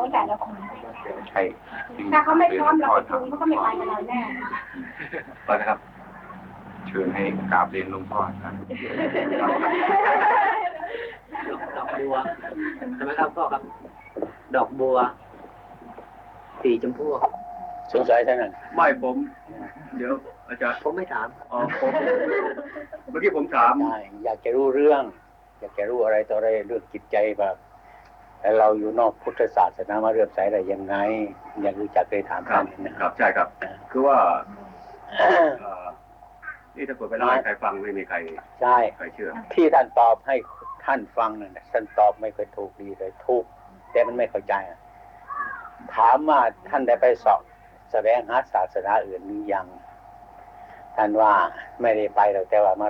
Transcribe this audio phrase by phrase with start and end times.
[0.00, 0.56] ของแต่ละคน
[1.30, 1.42] ใช่
[2.12, 4.20] ถ้าเขาไม่พร้อมเราไปจูงเขาก็ไม่ไปกับเราแน่
[5.44, 5.78] ไปนะครับ
[6.86, 7.22] เชิญให้
[7.52, 8.54] กราบเรียนหลวงพ่อครับ
[11.76, 12.14] ดอกบัว
[12.94, 13.62] ใช่ไหมครับพ่อครับ
[14.56, 14.96] ดอกบัว
[16.62, 17.06] สีชมพู
[17.92, 19.16] สงสัยเท่านั้นไม่ผม
[19.96, 20.12] เดี๋ยว
[20.48, 21.90] อาจารย์ผมไม่ถามอ๋อผม
[23.10, 25.02] เมื่อกี้ผมถามได้อยากจะรู้เรื่อง
[25.60, 27.56] อยากจะรู้อะไรต่ออะไรเรื่องจิตใจแบบ
[28.40, 30.96] แต่เราอยู่นอกพุทธศาสนามาเรื่อมใสอะไรยังไง
[31.62, 33.48] อยากรู้จักเคยถามครัท่าบนนะคครัรับบใช่ครับ
[33.90, 34.18] คือว่า
[35.60, 35.86] เอ่อ
[36.76, 38.16] นี่ถ้าเกิดไปเล่าให้ใครฟังไม่มีใคร
[38.60, 40.36] ใช่ใครเชื่อ ที่ท่านตอบให้
[40.84, 43.44] ท่านฟังนั่นน่ะท่านตอบไม่เคยถูกดีเลยถูก
[43.92, 44.78] แต่มันไม่เข้าใจอะ
[45.96, 47.42] ถามว่าท่านได้ไปสอบ
[47.90, 49.66] แสวงหาศาสนาอื่นหรือยัง
[50.96, 51.32] ท่านว่า
[51.82, 52.88] ไม่ได้ไปหรอกแต่ว่ามา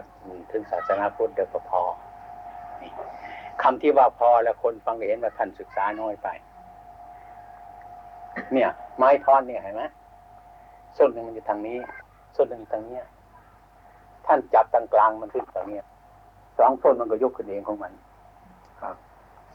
[0.51, 1.83] ถึงศาสนาพุทธเดียวก็พอ
[2.81, 2.91] นี่
[3.63, 6.29] คำที่ว่าพอแล้วคนฟังเห็นว่าท่านศึกษาน้อยไป
[8.53, 9.83] เนี่ย ไม้ท่อนเนี่ยเห็นไหม
[10.97, 11.79] ส้นหนึ่งมันอยู่ทางนี้
[12.37, 13.05] ส้นหนึ่งอยู่ทางเนี้ย
[14.27, 15.85] ท่านจับตรงกลางมันขึ้นตรงเนี้ย
[16.59, 17.93] สองส้นมันก็ยกขึ้นเองของมัน
[18.81, 18.95] ครับ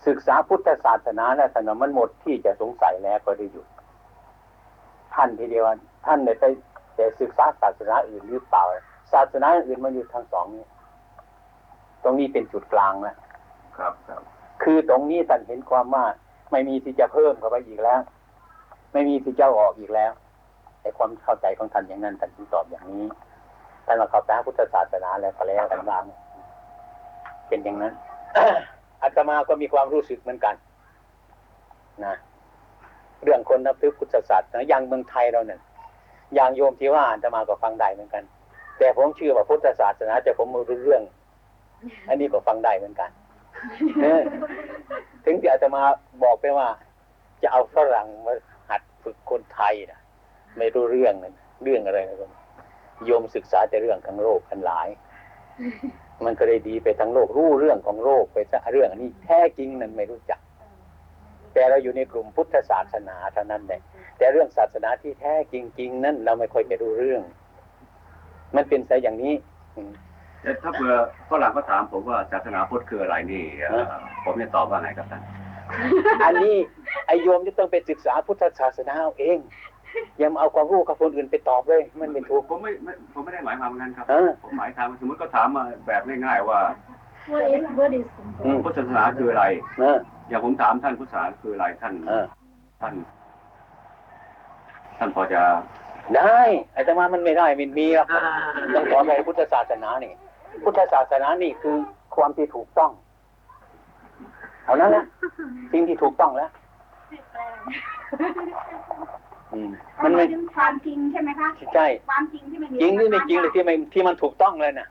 [0.08, 3.68] ศึกษาพุทธศาสนาแล้วท่านว่ามันหมดที่จะสงสัยแล้วก็ได้หยุด
[5.14, 5.64] ท่านทีเดียว
[6.06, 6.44] ท่านได้ไป
[6.96, 8.64] แต่ศึกษาศาสนาอื่นหรือเปล่า
[9.14, 10.66] ศาสนาอื่นมันอยู่ทางสองนี้
[12.04, 13.16] ตรงนี้เป็นจุดกลางแล้ว
[13.78, 14.22] ครับครับ
[14.64, 16.06] คือตรงนี้ท่านเห็นความว่า
[16.52, 18.00] ไม่มีที่จะเพิ่มเข้าไปอีกแล้ว
[18.94, 20.12] ไม่มีที่จะอาออกอีกแล้ว
[20.82, 23.04] แต่ความเข้าใจของท่านอย่างนั้นท่านจึงตอบอย่างนี้
[23.86, 26.04] ท่านมาเข้าใจพุทธศาสนาแล้วก็แล้วกันบ้าง
[27.48, 27.94] เป็นอย่างนั้น
[29.02, 30.56] อาตมาก็มีความรู้สึกเหมือนกัน
[32.06, 32.16] นะ
[33.24, 35.60] เรื่องคนนับถือพุทธศาสนาอย่างเมืองไทยเราเนี่ย
[36.36, 38.24] อย่างโยมที่ว่าอาตมาก็ฟังได้เหมือนกัน
[38.78, 41.02] แต่ผมเชื่อว่าพุทธศาสนาจะผมม่รู้เรื่อง
[42.08, 43.10] อันนี้ก็ฟังได้เหมือนกัน
[45.26, 45.82] ถึงที่อาตมา
[46.24, 46.68] บอกไปว่า
[47.42, 48.34] จะเอาฝรั่งมา
[48.70, 50.00] หัดฝึกคนไทยนะ
[50.58, 52.18] ไม่รู้เรื่องนั่นเรื่องอะไรนะ
[53.06, 54.88] โยมศึกษาแต่เรื่องทั้งโลกทั้งหลาย
[56.26, 60.40] มันก็เลยดีไปทั้งโลกรู้เรื่องของโลกไปซะเรื่องอันนี้แท้จริงนั้นไม่รู้จัก
[61.54, 63.82] แต่เราอยู่ในกลุ่มพุทธศาสนาเท่านั้นแหละ
[64.18, 67.22] แต่เรื่องศาสนาที่แท้จริง ๆ นั้นเราไม่ค่อยจะรู้เรื่อง
[68.56, 69.34] มันเป็นซะอย่างนี้
[69.76, 69.82] อื
[70.46, 70.94] แต่ถ้าเผื่อ
[71.30, 73.94] ฝรั่งก็ถามผมว่าศาสนาพุทธคืออะไรนี่เอ่อ
[74.26, 75.22] ผมจะตอบว่าไงครับท่าน
[76.24, 76.56] อันนี้
[77.08, 79.38] ไอโยมจะต้องไปศึกษาพุทธศาสนาเอาเอง
[80.18, 86.60] อย่ามาเอาความรู้กับคนอื่นไปตอบเลยมันไม่ถูก ผมไม่ไม่ผมไม่ได้หมายความอย่างนั้นครับเออ ผมหมายความว่าสมมติก็ถามมาแบบง่ายๆว่า
[87.32, 88.06] ว่าเอ็นว่าดิส
[88.44, 89.46] อืมพุทธศาสนาคืออะไร
[89.80, 89.98] เออ
[90.30, 92.26] อย่างผมถามท่านพุทธศาสนาคืออะไรท่านเออ
[92.82, 92.94] ท่าน
[94.98, 95.42] ท่านพอจะ
[96.16, 96.40] ได้
[96.74, 98.08] ไอ้แต่ว่ามันไม่ได้มันมีหรอก
[98.76, 100.14] ต้องขอไปพุทธศาสนานี่
[100.64, 101.76] พุทธศาสนานี่คือ
[102.16, 102.92] ความที่ถูกต้อง
[104.66, 105.06] เอานั้นนะ
[105.72, 106.50] สิ่งที่ถูกต้องแล้ว
[109.54, 109.70] อืม
[110.04, 114.88] มัมันนไม่ไม่ถึงความจริงใช่ไหมคะใช่ความจริงที่มันอยู่จริงหรือไม่จริงเลยที่ไม่ที่มันถูกต้องเลยนะ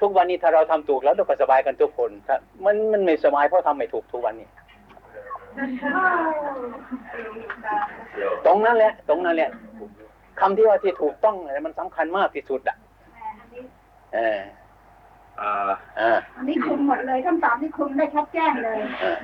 [0.00, 4.48] ทุกวันนี้ถ้าเราทำถูกแล้วเราก็สบายกันทุกคนถ้ามันมันไม่สบายเพราะทำไม่ถูกทุกวันนี้
[8.46, 9.50] ตรงนั้นแหละ ตรงนั้นแหละ
[10.40, 12.76] คำที่ว่าที่ถูกต้องอะไรมันสำคัญมากที่สุดอะ
[14.14, 19.16] เออเอ่ออ่าอันนี้คุมหมดเลยคำตอบที่คุมได้ชัดแจ้งเลยเออ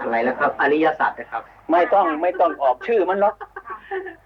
[0.00, 1.42] อะไรแล้วครับ อริยสัจนะครับ
[1.72, 3.34] ไม่ต้องไม่ต้องออกชื่อมันหรอก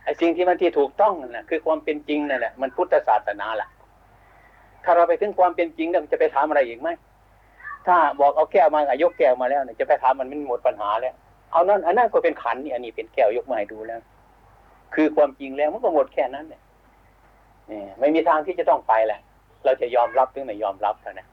[0.05, 3.69] ไอ้สิ่งที่มันที่ถูกต้องนั่นแหละคือความเป็นจริงนั่นแหละมันพุทธศาสนาแหละ
[4.85, 6.89] ถ้าเราไปถึงความเป็นจริงแล้วมันจะไปถามอะไรอีกไหม
[7.87, 11.15] ถ้าบอกเอาแก้วมาอะยกแก้วมาแล้วเนี่ยจะไปถามมันมันหมดปัญหาแล้ว
[11.53, 14.01] เอานั่นอันนั้นก็เป็นขันนี่อันนี้เป็นแก้วยกมาให้ดูแล้ว
[14.95, 16.63] คือความจริงแล้วมันก็หมดแค่นั้นเนี่ย
[17.71, 19.21] นี่ไม่มีทางที่จะต้องไปแหละ
[19.65, 21.29] เราจะยอมรับหรือไม่ยอมรับเท่านั้น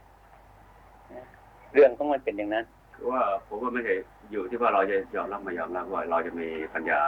[1.73, 3.95] เรื่องของมันเป็นอย่างนั้นคือว่าผมว่าไม่ใช่
[4.31, 6.99] อยู่ที่ว่าเราจะยอมรับไม่ยอมรับว่าเราจะมีปัญญา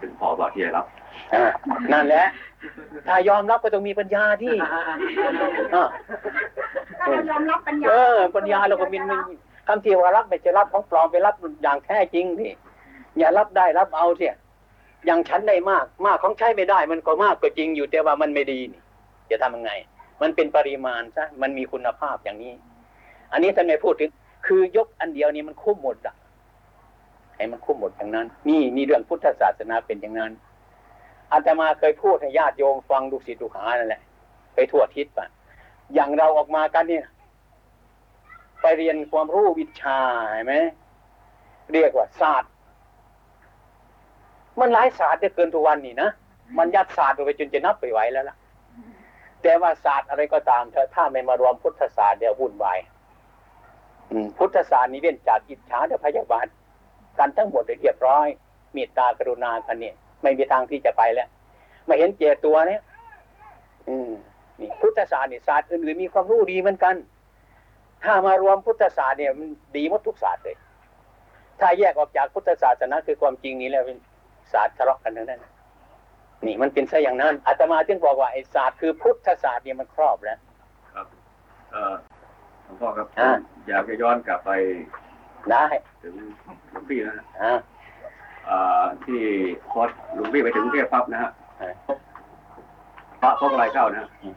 [0.00, 0.86] ถึงพอบอกที่จะรับ
[1.34, 1.44] อ่า
[1.92, 2.26] นั่นแหละ
[3.08, 4.82] ถ้ายอมรับก็ต้องมีปัญญาที่อ่า
[5.18, 5.46] ถ้าเรา
[7.30, 9.20] ยอมรับปัญญาเออปัญญาเราก็มีมัน
[9.68, 12.52] คำที่ว่ารับไม่จะรับของปลอมไปรับอย่างแท้จริงนี่
[13.18, 14.34] อย่ารับได้รับเอาเสีย
[15.06, 18.80] อย่างฉันได้มาก มากของใช้ไม่ได้ มันก็มากก็จริงอยู่แต่ว่ามันไม่ดีนี่
[19.30, 19.72] จะทำยังไง
[20.22, 22.52] มันเป็นปริมาณซะมันมีคุณภาพอย่างนี้
[23.32, 24.10] อันนี้ท่านไม่พูดถึง
[24.46, 26.14] คือยกอันเดียวนี้มันคุ้มหมดอะ
[27.36, 30.32] ให้มันคุ้มหมดอย่างนั้น นี่นี่เรื่องพุทธศาสนาเป็นอย่างนั้น
[31.32, 34.02] อาตมาเคยพูดให้ญาติโยมฟังดูสิดูหานั่นแหละ
[34.54, 35.26] ไปทั่วทิศปะ
[35.94, 37.04] อย่างเราออกมากันเนี่ย
[38.60, 39.98] ไปเรียนความรู้วิชา
[40.32, 40.54] เห็นไหม
[41.72, 42.50] เรียกว่าศาสตร์
[44.60, 46.10] มันหลายศาสตร์เหลือเกินทุกวันนี่นะ
[46.58, 48.36] มันยัดศาสตร์ลงไปจนจะนับไปไหวแล้วล่ะ
[49.42, 52.78] แต่ว่าศาสตร์อะไรก็ตามเถอะถ้าไม่มารวมพุทธศาสตร์เดี๋ยววุ่นวาย
[54.10, 56.46] อืมพุทธศาสตร์นี้เว้นจากอิจฉาและพยาบาท
[57.18, 58.28] กันทั้งหมดเลยเรียบร้อย
[58.72, 61.28] เมตตากรุณากันเนี่ยไม่มีทางที่จะไปแล้ว
[61.88, 62.82] มาเห็นเจตัวเนี่ย
[63.88, 64.10] อืม
[64.60, 66.94] นี่พุทธศาสตร์นี่ศาสตร์อื่นๆมีความรู้ดีเหมือนกัน
[68.04, 70.56] ถ้ามารวมพุทธศาสตร์เนี่ยมันดีหมดทุกศาสตร์เลย
[71.60, 73.98] ถ้าแยกออกจากพุทธศาสนาคือความจริงนี้แล้วเป็น
[74.52, 75.40] ศาสตร์ทะเลาะกันทั้งนั้น
[76.46, 80.38] นี่มันเป็นซะอย่างนั้นอาตมาจึงบอกว่าไอ้ศาสตร์คือพุทธศาสตร์เนี่ยมันครอบแล้ว
[80.94, 81.06] ครับ
[81.72, 81.94] เอ่อ
[82.64, 83.30] หลวงพ่อครับอ่า
[83.68, 84.50] อยากจะย้อนกลับไป
[85.50, 85.66] ได้
[86.02, 86.14] ถึง
[86.70, 87.58] หลวงพี่นะฮะอ่า
[88.48, 89.20] อ่าที่
[89.70, 89.82] พอ
[90.14, 91.30] หลวงพี่ไปถึงกรุงเทพปั๊บนะฮะ
[91.60, 91.72] อ่า
[93.20, 94.34] พระพกอะไรเข้านะฮะอืม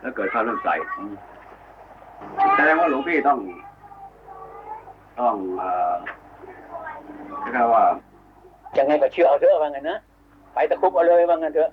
[0.00, 0.68] แล้วเกิดเข้าเรื่องใส
[0.98, 1.14] อืม
[2.54, 3.38] แสดงว่าหลวงพี่ต้อง
[5.20, 5.94] ต้องเอ่อ
[7.40, 7.84] เรียกว่า
[8.78, 9.98] ยังไงก็เชื่อเอาเถอะว่างั้นนะ
[10.58, 11.70] ไปตะคุบเอาเลยว่างั้นเถอะ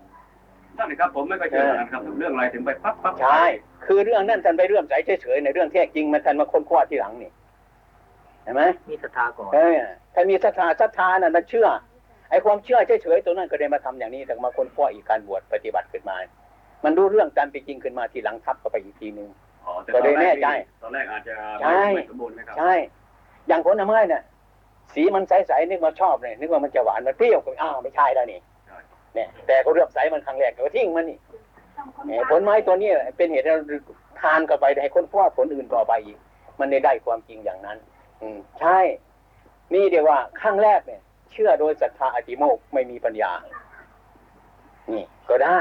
[0.77, 3.45] นั่นเลยครับผมไม่ค่อยเชื่อเหมือนกันครับเรื่องอะไรถึงไปปั๊บปั๊บใช่
[3.85, 7.31] คือเรื่องนั้นท่านไปเรื่อมใสเฉยๆในเรื่องแท้จริงมันท่านมาค้นคว้าทีหลังนี่
[8.43, 9.77] เห็นไหมมีศรัทธาก่อนเออ
[10.13, 11.67] ถ้ามีศรัทธาศรัทธานั่นมันเชื่อ
[12.29, 16.15] ไอ้ความเชื่อเฉยๆตัวนั้นก็ได้มาทำอย่างนี้แต่มาค้นคว้าอีกการบวชปฏิบัติขึ้นมา
[16.83, 19.29] มันรู้เรื่องตามเป็นจริงขึ้นมาทีหลังทับเข้าไปอีกทีหนึ่ง
[19.65, 20.47] อ๋อแต่ก็ตอนเลยแรแน่กใจ
[20.81, 22.73] ตอนแรกอาจจะใช่ไม่สมบูรณ์นะครับใช่
[23.47, 24.23] อย่างผลไม้เนี่ย
[24.93, 28.54] สีมันใสๆนึกว่าชอบเลยนึกว่ามันจะหวานมันเปรี้ยวก็อ้าวไม่ใช่แล้วนี่ใช่
[29.15, 31.17] เนี่ย แต่ก็เลือกใสมันครั้งแรกก็ทิ้งมันนี่
[31.77, 33.63] ต้องค้นเอ่อคว้าผลไม้ตัวนี้เป็นเหตุให้เรา
[34.21, 36.17] ทานเข้าไปให้คนพวกผลอื่นต่อไปอีก
[36.59, 37.77] มันได้ได้ความจริงอย่างนั้น
[38.21, 38.79] อืมใช่
[39.73, 41.01] นี่เดียวว่าขั้งแรกเนี่ย
[41.31, 43.31] เชื่อโดยศรัทธาอติโมกข์ไม่มีปัญญา
[44.91, 45.59] นี่ก็ได้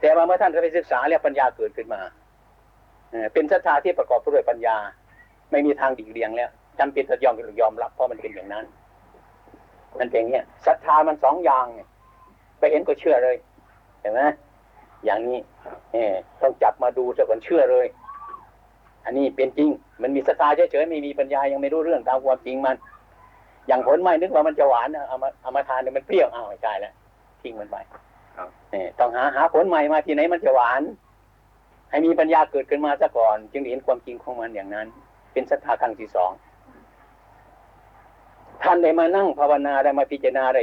[0.00, 2.00] แต่ว่าเมื่อท่านไปศึกษาแล้วปัญญาเกิดขึ้นมา
[3.10, 4.76] เอ่อเป็นศรัทธาที่ประกอบด้วยปัญญา
[5.50, 8.64] ไม่มีทางดีกเลียงแล้วจำเป็นจะยอมยอมรับเพราะมันเป็นอย่างนั้น
[9.98, 11.80] มันเป็นอย่างเงี้ยศรัทธามันสองอย่างไง
[12.58, 13.36] ไปเห็นก็เชื่อเลย
[14.00, 14.22] เห็นไหม
[15.04, 15.38] อย่างนี้
[15.92, 16.12] เออ
[16.42, 17.86] ต้องจับมาดูซะก่อนเชื่อเลย
[19.04, 19.68] อันนี้เป็นจริง
[20.02, 22.76] มันมีศรัทธาเฉยๆไม่มีปัญญายังไม่รู้เรื่องตามความจริงมัน
[23.66, 26.92] อย่างผลไม้นึกว่ามันจะหวานนะเอามาเอามาทานเนี่ยมันเปรี้ยวอ้าวไม่ใช่แล้ว
[27.42, 27.76] ทิ้งมันไป
[28.36, 30.82] ครับเออต้องหาหาผลใหม่มาที่ไหนมันจะหวาน
[31.90, 34.86] ให้มีปัญญาเกิดขึ้นมาซะก่อน จึงเห็นความจริงของมันอย่างนั้น
[35.32, 36.30] เป็นศรัทธาครั้งที่สอง
[38.62, 40.62] ท่านได้มานั่งภาวนาได้มาพิจารณาได้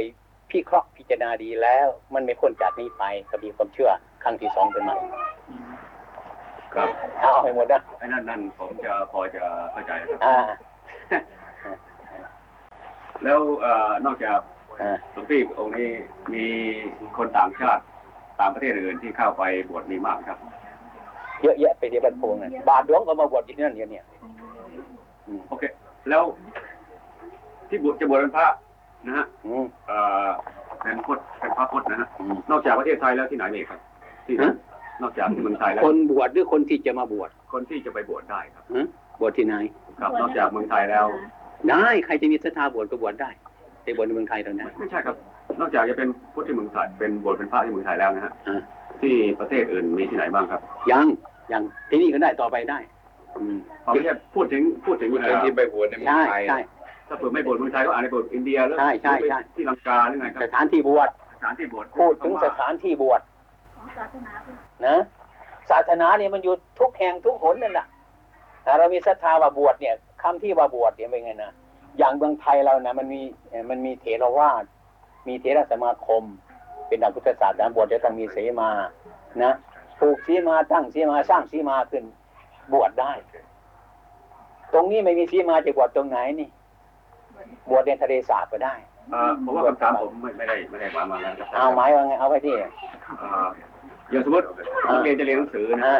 [0.54, 3.90] พิเคราะห์พิจารณาดีแล้ว มันไม่พ้นจากนี้ไปก็มีความเชื่อ
[4.22, 4.96] ครั้งที่สองเป็นใหม่
[6.74, 6.88] ครับ
[7.20, 10.36] เอาให้หมดนะไอ้นั่นนั่นผมจะพอจะเข้าใจครับอ่า
[13.24, 14.38] แล้วเอ่อนอกจาก
[14.80, 15.88] อ่าหลวงพี่องค์นี้
[16.34, 16.44] มี
[17.16, 17.82] คนต่างชาติ
[18.40, 20.38] ต่างประเทศอื่นที่เข้าไปบวชมีมากไหมครับ
[21.42, 24.04] เยอะแยะไปที่บ้านโพงนั่นบาทหลวงก็มาบวชที่นั่นเดี๋ยวเนี่ย
[25.26, 25.64] อืมโอเค
[26.08, 26.22] แล้ว
[27.68, 28.46] ที่บวชจะบวชเป็นพระ
[29.06, 30.28] นะฮะอืมเอ่อ
[30.82, 33.80] เป็นพุทธเป็นพระพุทธนะฮะอืมนอกจากประเทศไทยแล้วที่ไหนอีกครับ
[34.26, 34.52] ที่ฮะ
[35.02, 38.86] นอกจากที่เมืองไทยแล้ว คนบวชหรือคนที่จะมาบวช คนที่จะไปบวชได้ครับฮะ
[39.20, 39.56] บวชที่ไหน
[40.00, 41.06] ครับ นอกจากเมืองไทยแล้ว
[41.68, 43.30] ได้ใครจะมีศรัทธาบวชก็บวชได้
[43.84, 45.16] ไปบวชในเมืองไทยตรงนั้นไม่ใช่ครับ
[45.60, 48.60] นอกจากจะเป็นพุทธที่เมืองไทยเป็นบวชเป็นพระที่เมืองไทยแล้วนะฮะอ่า
[49.00, 50.60] ที่ประเทศอื่นมีที่ไหนบ้างครับ
[50.92, 51.06] ยัง
[51.52, 52.78] ยังที่นี่ก็ได้ต่อไปได้
[53.36, 56.58] อืมเอาไม่ใช่พูดถึงพูดถึงพูดเอ่ถึงอที่ไปบวชในเมืองใช่ไทยใช่
[57.08, 63.20] ถ้าเผื่อไม่บวชเมืองไทยก็อาจจะบวชอินเดียหรือใช่ใช่ใช่ ที่ลังกาหรือไงครัสบถานที่บวชสถานที่บวชพูดถึงสถานที่บวช
[63.76, 64.56] ของศาสนาคือ
[64.86, 64.96] นะ
[65.70, 67.86] ศาสนาเนี่ยมันอยู่ทุกแห่งทุกหนนั่นแหละ
[68.62, 71.52] แต่เรามีศรัทธาว่าบวชเนี่ยคำที่ว่าบวชเนี่ยเป็นไงนะ
[71.98, 74.64] อย่างเมืองไทยเรานะมันมีเอ่อมันมีเถรวาท
[75.28, 76.22] มีเถรสมาคม
[76.88, 78.70] เป็นดังพุทธศาสนาบวชจะต้องมีเสมา
[79.42, 79.52] นะ
[80.00, 82.04] ปลูกสีมาตั้งสีมาสร้างสีมาขึ้น
[82.72, 83.12] บวชได้
[84.72, 86.48] ตรงนี้ไม่มีสีมาจะบวชตรงไหนนี่
[87.70, 88.74] บวชในทะเลสาบก็ได้
[89.10, 92.54] เอ่อผมว่าคำถามผมไม่ไม่ได้ไม่ได้หมายมาแล้วครับเอาไม้ว่าไงเอาไว้ที่
[93.18, 93.48] เอ่อ
[94.10, 94.46] อย่างสมมติ
[94.90, 95.98] นักเรียนจะเรียนหนังสือนะอ่า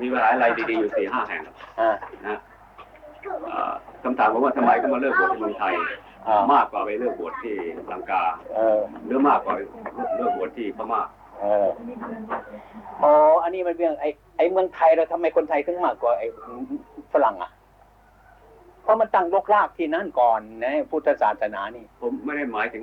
[0.00, 1.40] มีมหาลัยดีๆอยู่สี่ห้าแห่ง
[1.80, 1.90] อ่า
[2.26, 2.38] นะ
[3.50, 3.72] เอ่อ
[4.04, 5.74] คำถามผมว่าทำไมก็มาเลิกบวชที่เมืองไทย
[6.28, 7.54] อ่ามากกว่าไปเลิกบวชที่
[7.92, 8.22] ลังกา
[8.54, 9.54] เออหรือมากกว่า
[10.16, 11.02] เลิกบวชที่พม่า
[11.40, 11.68] เออ
[13.04, 16.26] อ๋ออันนี้มันเรื่องไอ้ไอ้เมืองไทยเราทำไมคนไทยถึงมากกว่าไอ้
[17.12, 17.50] ฝรั่งอะ
[18.86, 22.82] เพราะมันตั้งรกรากที่นั่นก่อนนะพุทธศาสนานี่ ผมไม่ได้หมายถึง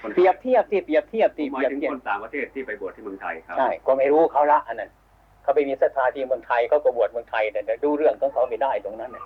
[0.00, 4.90] คนเปรียบเทียบที่เปรียบเทียบผที่มหเปมายรียบถึงเทียบคนต่างประเทศที่ไปบวชที่เมืองไทยครับใช่ก็ไม่รู้เขาละอันนั้น
[5.42, 9.24] เขาไปมีศรัทธาที่เมืองไทยเขาก็บวชเมืองไทยแต่ดูเรื่องของเขาไม่ได้ตรงนั้นน่ะ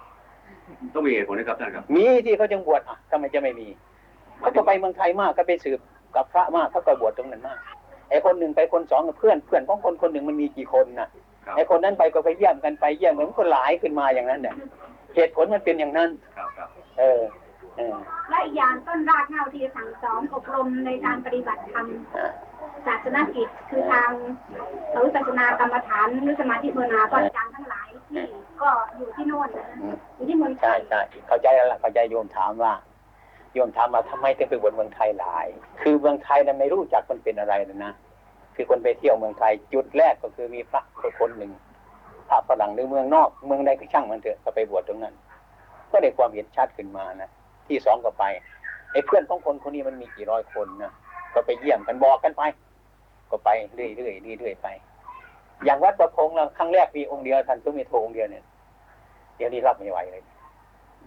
[0.94, 3.68] ต้องมีเหตุผลนะครับท่านครับ มีที่เขาจึงบวชอะทำไมจะไม่มี
[4.40, 5.78] เขาก็ไปเมืองไทยมากก็ไปสืบ
[6.16, 7.58] กับพระมากเขาก็บวชตรงนั้นมาก
[8.10, 11.08] ไอ้คนหนึ่งไปคนสองกับเพื่อนเพื่อนของคนคนหนึ่งมันมีกี่คนน่ะ
[11.46, 14.54] ครับไอ้คนนั้นไปก็ไปเยี่ยมกันไปเยี่ยมเหมือนคนหลายขึ้นมาอย่างนั้นเนี่ย
[15.14, 16.68] เหตุผลมันเป็นอย่างนั้น ครับครับ
[16.98, 17.20] เออ
[17.76, 17.94] เออ
[18.28, 22.32] และอีกอย่างต้นรากเหง้าที่จะสั่งสอนอบรมในการปฏิบัติธรรมอ่า
[22.86, 24.10] ศาสนกิจคือทาง
[24.92, 28.22] หรือศาสนากรรมฐานหรือสมาธิภาวนาก็อาจารย์ทั้งหลายที่
[28.62, 32.72] ก็อยู่ที่โน่นนะอืมอยู่ที่เมืองไทใช่ยใช่เข้าใจแล้วล่ะเข้าใจโยมถามว่า
[33.54, 35.46] โยมถามมาทำไมถึงไปบวชเมืองไทยหลาย
[35.82, 37.92] คือเมืองไทยนั้นไม่รู้จักมันเป็นอะไรนะนะ
[38.54, 40.82] คือคนไปเที่ยวเมืองไทยจุดแรกก็คือมีพระ
[41.20, 41.63] คนหนึ่งพ
[42.34, 45.14] ระฝรั่งหรือเมืองนอก เมืองใดก็ช่างมันเถอะก็ไปบวชตรงนั้น
[45.90, 47.30] ก็ได้ความเห็นชัดขึ้นมานะ
[47.68, 48.24] ที่สองก็ไป
[48.92, 50.92] ไอ้เพื่อนของคนคนนี้มันมีกี่ร้อยคนนะ
[51.34, 52.42] ก็ไปเยี่ยมกันบอกกันไป
[53.30, 54.68] ก็ไปเรื่อยๆเรื่อยๆไป
[55.64, 58.44] อย่างวัดประพงษ์เราครั้งแรกมีองค์เดียวท่านสุเมโทองค์เดียวเนี่ย
[59.36, 60.22] เดี๋ยวนี้รับไม่ไหวเลย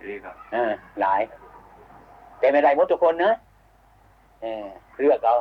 [0.10, 1.22] นี่ครับอ่าหลาย
[2.40, 3.34] แต่ไม่ได้หมดทุกคนนะ
[4.42, 4.66] เออ
[5.00, 5.36] เลือกเอา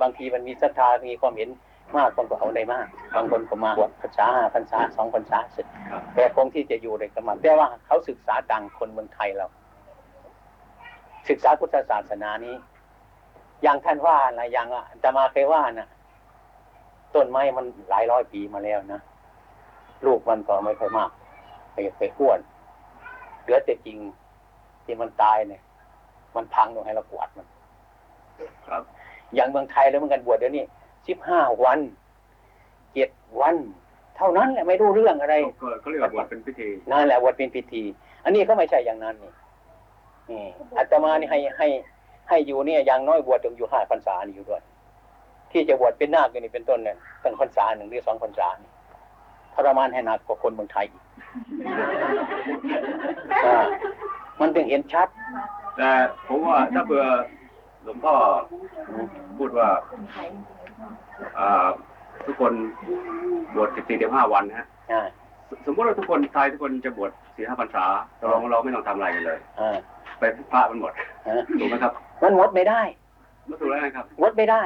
[0.00, 1.48] บางทีมันมีศรัทธามีความเห็น
[1.96, 9.46] มากคนก็เอาได้มากบางคนก็มาบวชพรรษาห้าพรรษาสองพรรษาเสร็จครับแต่คงที่จะอยู่ในกรรมแต่ว่าเขาศึกษาดังคนเมืองไทยเรา
[11.28, 12.54] ศึกษาพุทธศาสนานี้
[13.62, 15.88] อย่างท่านว่านะอย่างอาตมาเคยว่านะ
[17.14, 19.00] ต้นไม้มันหลายร้อยปีมาแล้วนะ
[20.06, 21.10] ลูกมันก็ไม่ค่อยมาก
[21.72, 22.40] ไปไปอ้วน
[23.42, 23.98] เหลือแต่จริง
[24.84, 25.62] ที่มันตายเนี่ย
[26.36, 27.46] มันพังลงให้เรากวาดมัน
[28.68, 28.82] ครับ
[29.34, 30.64] อย่างเมืองไทยแล้วเหมือนกันบวชเดี๋ยวนี้
[31.08, 31.78] สิบห้าวัน
[32.94, 33.10] เจ็ด
[33.40, 33.56] วัน
[34.16, 37.82] เท่านั้นแหละไม่รู้เรื่องอะไรก็เขาเรียกว่าบวชเป็นพิธีนั่นแหละบวชเป็นพิธี
[38.24, 39.32] อันนี้ก็ไม่ใช่อย่างนั้นนี่
[40.30, 40.44] นี่
[40.76, 41.68] อาตมานี่ให้ให้
[42.28, 44.62] ให้อยู่เนี่ยอย่างน้อยบวชถึงอยู่ห้าพรรษานี่อยู่ด้วย
[45.52, 48.70] ที่จะบวชเป็นนาคนี่เป็นต้นเนี่ยตั้งพรรษาหนึ่งหรือสองพรรษานี่
[49.54, 51.02] ทรมานให้หนักกว่าคนเมืองไทยอีก
[53.46, 53.58] อ่า
[54.40, 55.08] มันถึงเห็นชัด
[55.76, 55.90] แต่
[56.26, 57.04] ผมว่าถ้าเผื่อ
[57.84, 58.14] หลวงพ่อ
[59.38, 59.68] พูดว่า
[60.16, 60.26] อ่า
[62.26, 62.52] ทุกคน
[63.54, 65.02] บวชสิบสี่เดือนห้าวันนะฮะอ่า
[65.48, 67.84] สสมมติว่าทุกคนไทยทุกคนจะบวชสี่ห้าพรรษา
[68.18, 69.76] เราเราไม่ต้องทำอะไรกันเลยอ่า
[70.18, 70.92] ไปพระมันหมด
[71.26, 71.92] อ่าถูกไหมครับ
[72.22, 72.80] มันงดไม่ได้
[73.46, 74.62] ไม่ถูกแล้วนะครับงดไม่ได้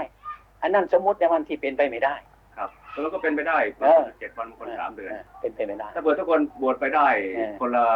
[0.62, 2.14] อันนั้นสมมติในวันที่เป็นไปไม่ได้
[2.56, 7.86] ครับแล้วก็เป็นไปได้เออเจ็ดวันคนสามเดือนเป็นไปไม่ได้ ถ้าเผื่อทุกคนบวชไปได้เออคนละ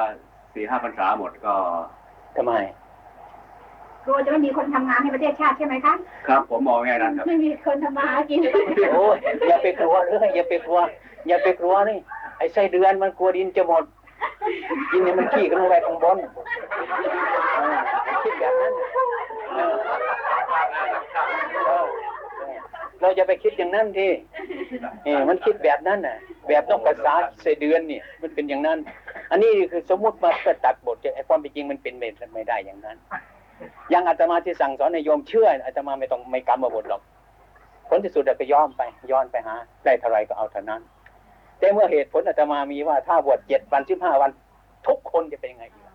[0.54, 1.54] สี่ห้าพรรษาหมดก็
[2.36, 2.52] ทำไม
[4.06, 5.94] กลัวจะไม่มีคนทำงานให้ประเทศชาติใช่ไหมคะ
[6.28, 8.40] ครับ ผมมองแง่นั้นครับไม่มีคนทำมาหากิน
[8.94, 9.16] โอ้ย
[9.48, 10.78] อย่าไปกลัวเลยอย่าไปกลัว
[11.28, 11.98] อย่าไปกลัวนี่
[12.38, 13.84] ไอ้ไส้เดือนมันกลัวดินจะหมด
[14.90, 16.18] กินเนี่ยมันขี้กันลงไปข้างบน
[17.56, 17.76] เออ
[18.22, 18.72] คิดแบบนั้น
[19.54, 19.74] เออ
[21.66, 21.86] เออ
[23.00, 24.08] เราจะไปคิดอย่างนั้นที
[25.04, 26.16] เออมันคิดแบบนั้นน่ะ
[26.48, 28.78] แบบต้องภาษาไส้เดือนเนี่ย มันเป็นอย่างนั้น
[29.30, 31.94] อันนี้คือสมมุติมาเพื่อตัดบทไอ้ความเป็นจริงมันเป็น
[32.34, 33.14] ไม่ได้อย่างนั้นอ
[33.92, 37.02] ย่างอาตมาที่สั่งสอนในโยมเชื่ออาตมาไม่ต้องไม่กรรมบทหรอก
[37.88, 40.80] ผลที่สุดเราก็ย้อมไปย้อนไปหาได้เท่าไรก็เอาเท่านั้น
[41.58, 44.30] แต่เมื่อเหตุผลอาตมามีว่าถ้าบวชเจ็ดวันสิบห้าวัน
[44.86, 45.94] ทุกคนจะเป็นยังไงอีกล่ะ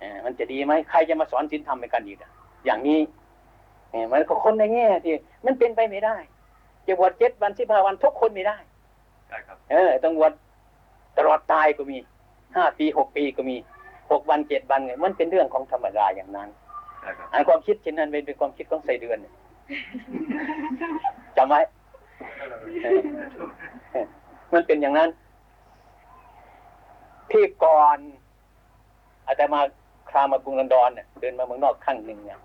[0.00, 2.30] เออมันจะดีไหมใครจะมาสอนศีลธรรมในกันอีกอะ
[2.66, 3.00] อย่างนี้
[3.90, 5.14] เออมันก็คนในแง่ที่
[5.46, 6.16] มันเป็นไปไม่ได้
[6.86, 8.56] จะบวชเจ็ดวันสิบห้าวันทุกคนไม่ได้
[9.28, 10.32] ใช่ครับ เออต้องบวช
[11.18, 11.98] ตลอดตายก็มี
[12.56, 13.56] ห้าปีหกปีก็มี
[14.10, 16.48] หกวันเจ็ดวันไงมันเป็นเรื่องของธรรมดาอย่างนั้น
[17.00, 19.34] ใช่ครับอันความคิดเช่นนั้นเป็นความคิดของไส้เดือนเนี่ย
[21.36, 21.60] จำไว้
[22.82, 23.00] เออ
[23.92, 24.06] เออ
[24.52, 25.10] มันเป็นอย่างนั้น
[27.30, 27.98] ที่ก่อน
[29.26, 29.60] อาจจะมา
[30.10, 32.38] ครามากรุงลอนดอนเนี่ยเดินมาเมืองนอกครั้งหนึ่งเนี่ย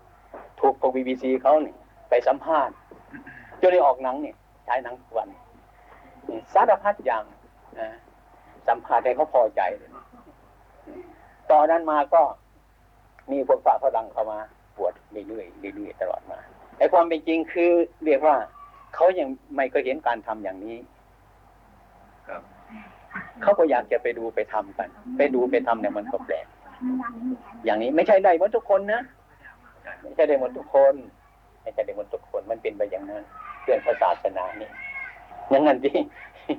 [0.60, 1.76] ถูกพวกบีบีซีเขาเนี่ย
[2.08, 2.74] ไปสัมภาษณ์
[3.60, 5.28] จนได้ออกหนังเนี่ยใช้หนังทุกวัน
[6.28, 7.22] นี่สารพัดอย่าง
[7.80, 7.88] นะ
[8.68, 9.90] สัมภาษณ์ให้เขาพอใจเลย
[11.54, 12.22] ตอนนั้นมาก็
[13.30, 14.38] มีพวกฝ่าฝรั่งเข้ามา
[14.76, 14.94] บวช
[15.28, 15.42] เรื่อ
[15.72, 16.38] ยๆเรื่อยๆตลอดมา
[16.78, 17.70] ไอ้ความเป็นจริงคือ
[18.04, 18.36] เรียกว่า
[18.94, 20.76] เขายังไม่เคยเห็นการทำอย่างนี้
[22.28, 22.42] ครับ
[23.42, 26.46] เขาก็อยากจะไปดูไปทำกัน ไปดูไปทำเนี่ยมันก็แปลก
[27.64, 29.02] อย่างนี้ไม่ใช่ได้หมดทุกคนนะ
[30.02, 30.94] ไม่ใช่ได้หมดทุกคน
[31.62, 33.22] ไม่ใช่ได้หมดทุกคนมันเป็นไปอย่างนั้น
[33.62, 34.70] เรื่องศาสนานี่
[35.50, 35.92] อย่างนั้นดิ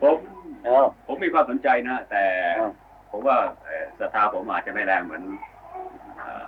[0.01, 0.15] ผม
[0.63, 2.23] เอ้าผมมีความสนใจนะ แต่
[2.57, 2.69] เอ้า
[3.15, 5.23] ผมว่าเอ่อศรัทธาผมอาจจะไม่แรงเหมือน
[6.17, 6.43] เอ่อ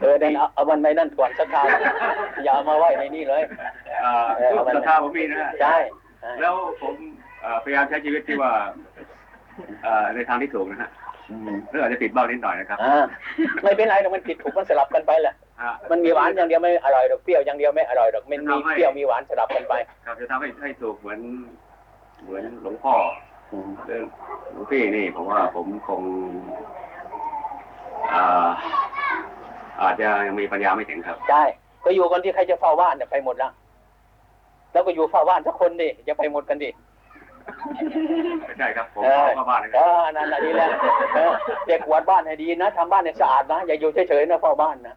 [0.00, 1.66] เออเดินเอาเอามันไปนั่นก่อนสักคราว
[2.44, 3.42] อย่าเอามาไว้ในนี่เลย
[4.00, 5.76] เอ่อเออเอามันศรัทธาผมมีนะใช่
[6.20, 6.94] ใช่แล้วผม
[7.42, 8.52] เอ่อพยายามใช้ชีวิตที่ว่า
[9.82, 10.90] เอ่อในทางที่ถูกนะฮะ
[11.30, 13.04] อืมหรืออาจจะติดบ้างนิดหน่อยนะครับอ่า
[13.62, 19.74] ไม่เป็นไรหรอกมันผิดถูกมันสลับกันไปแหละฮะมันมีหวานอย่างเดียวไม่อร่อยหรอกเปรี้ยวอย่างเดียวไม่อร่อยหรอกมันมีเปรี้ยวมีหวานสลับกันไป
[20.06, 21.20] ครับจะทำให้ให้ถูกเหมือน
[22.24, 24.04] เหมือนหลวงพ่ออืม เรื่อง
[24.52, 26.02] หลวงพี่นี่ผมว่าผมคง
[28.12, 28.50] อ่า
[29.82, 31.42] อาจจะยังมีปัญญาไม่ถึงครับ ใช่
[31.84, 33.50] ก็อยู่กันที่ใครจะเฝ้าบ้านเนี่ยไปหมดละ
[34.72, 36.70] แล้วก็อยู่เฝ้าบ้านสักคนดิจะไปหมดกันดิ
[38.46, 40.70] ไม่ใช่ครับผมเออขอเข้าบ้านนะคเอรับอนั่นน่ะดีแล้ว
[41.14, 41.32] เออ
[41.66, 44.94] เด็กกวาดบ้านให้ดีนะทำบ้านให้สะอาดนะอย่าอยู่เฉยๆนะเฝ้าบ้านนะ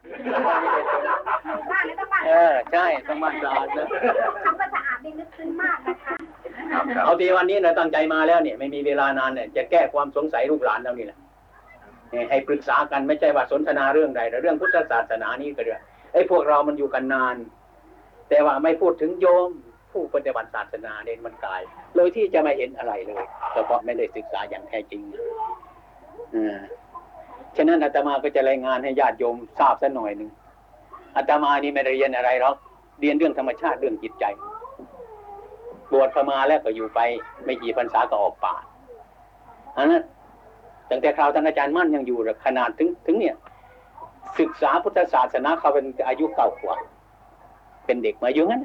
[0.48, 3.86] บ้านแล้วต้องบ้านเออใช่ต้องบ้านสะอาดนะ
[4.46, 6.16] คำว่าสะอาดนี่นึกซึ้งมากนะคะ
[6.72, 11.20] ครับครับเอาทีวันนี้นะตั้งใจมาแล้วเนี่ยไม่มีเวลานานเนี่ยจะแก้ความสงสัยลูกหลานแล้วนี่แหละ
[12.12, 15.82] เนี่ยให้ปรึกษากันไม่ใช่ว่าสนทนาเรื่องใดแต่เรื่องพุทธศาสนานี่ก็เรื่อง
[16.14, 17.36] ไอ้พวกเรามันอยู่กันนาน
[18.30, 19.50] แต่ว่าไม่พูดถึงโยม
[19.96, 21.62] ผู้ปฏิบัติศาสนาเด่นมันกาย
[21.96, 23.24] เลยที่จะไม่เห็นอะไรเลย
[23.54, 25.02] ก็เพราะไม่ได้ศึกษาอย่างแท้จริง
[26.36, 26.60] อ่า
[27.56, 30.30] ฉะนั้นอาตมาก็จะรายงานให้ญาติโยมทราบสักหน่อยหนึ่ง
[31.18, 32.56] อาตมานี่ไม่ได้เรียนอะไรหรอก
[33.02, 34.26] เรียนเรื่องธรรมชาติเรื่องจิตใจ
[35.92, 37.00] บวชเข้ามาแล้วก็อยู่ไป
[37.46, 38.56] ไม่กี่พรรษาก็ออกป่า
[39.78, 40.04] อันนั้น
[40.90, 43.36] ตั้งแต่คราวท่านอาจารย์มั่นยังอยู่เลยขนาดถึงถึงเนี่ย
[44.40, 46.78] ศึกษาพุทธศาสนาเขาเป็นอายุเก่ากว่า
[47.86, 48.64] เป็นเด็กมาอยู่งั้น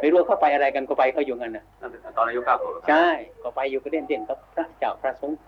[0.00, 1.64] ไม่รู้เขาไปอะไรกันก็ไปเขาอยู่งั้นนะ
[2.16, 3.08] ตอนอายุเก้าขวบใช่
[3.42, 5.38] ก็ไปอยู่ก็เด่นเด่นกับพระเจ้าพระสงฆ์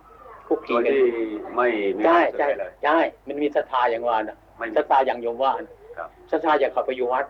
[0.46, 1.10] คุกโดคียกันที่
[1.56, 2.98] ไม่มีใช่ความสุขใช่เลยใช่
[3.28, 7.24] มันมีศรัทธาอย่างว่านะไม่มีศรัทธาอย่างโยมว่านะครับศรัทธาอยากเข้าไปอยู่วัด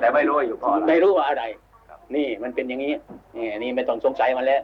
[0.00, 1.44] แต่ไม่รู้ว่าอยู่เพราะอะไรไม่รู้ว่าอะไร
[1.88, 2.94] ครับนี่มันเป็นอย่างนี้
[3.36, 4.62] นี่นี่ไม่ต้องสงสัยมันแล้ว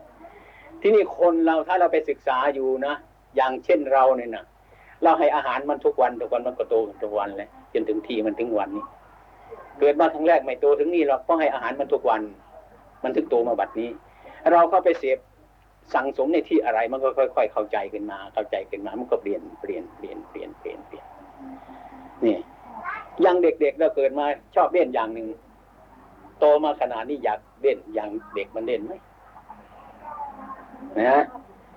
[0.83, 2.95] ที่นี่คนเราถ้าเราไปศึกษาอยู่นะ
[3.37, 4.45] อย่างเช่นเราเนี่ยนะ
[5.03, 8.85] เราให้อาหารมันทุกวันทุกวันมันก็โตทุกวันเลยจนถึงที่มันถึงวันนี้
[9.81, 12.23] เกิดมาครั้งแรกไม่โตถึงนี่เราก็ให้อาหารมันทุกวัน
[13.03, 13.91] มันถึงโตมาบัดนี้
[14.53, 15.19] เราเข้าไปเสพ
[15.95, 21.05] สั่งสมในที่อะไรมันก็ค่อย ๆ เข้าใจขึ้นมา เข้าใจขึ้นมามันก็เปลี่ยนเปลี่ยนเปลี่ยนเปลี่ยนเปลี่ยนเปลี่ยน
[22.25, 22.39] นี่
[23.25, 25.29] ยังเด็กๆเราเกิดมาชอบเล่นอย่างหนึ่ง
[26.39, 28.93] โตมาขนาดนี้อยากเล่นอย่างเด็กมันเล่นไหม
[30.99, 31.25] นะ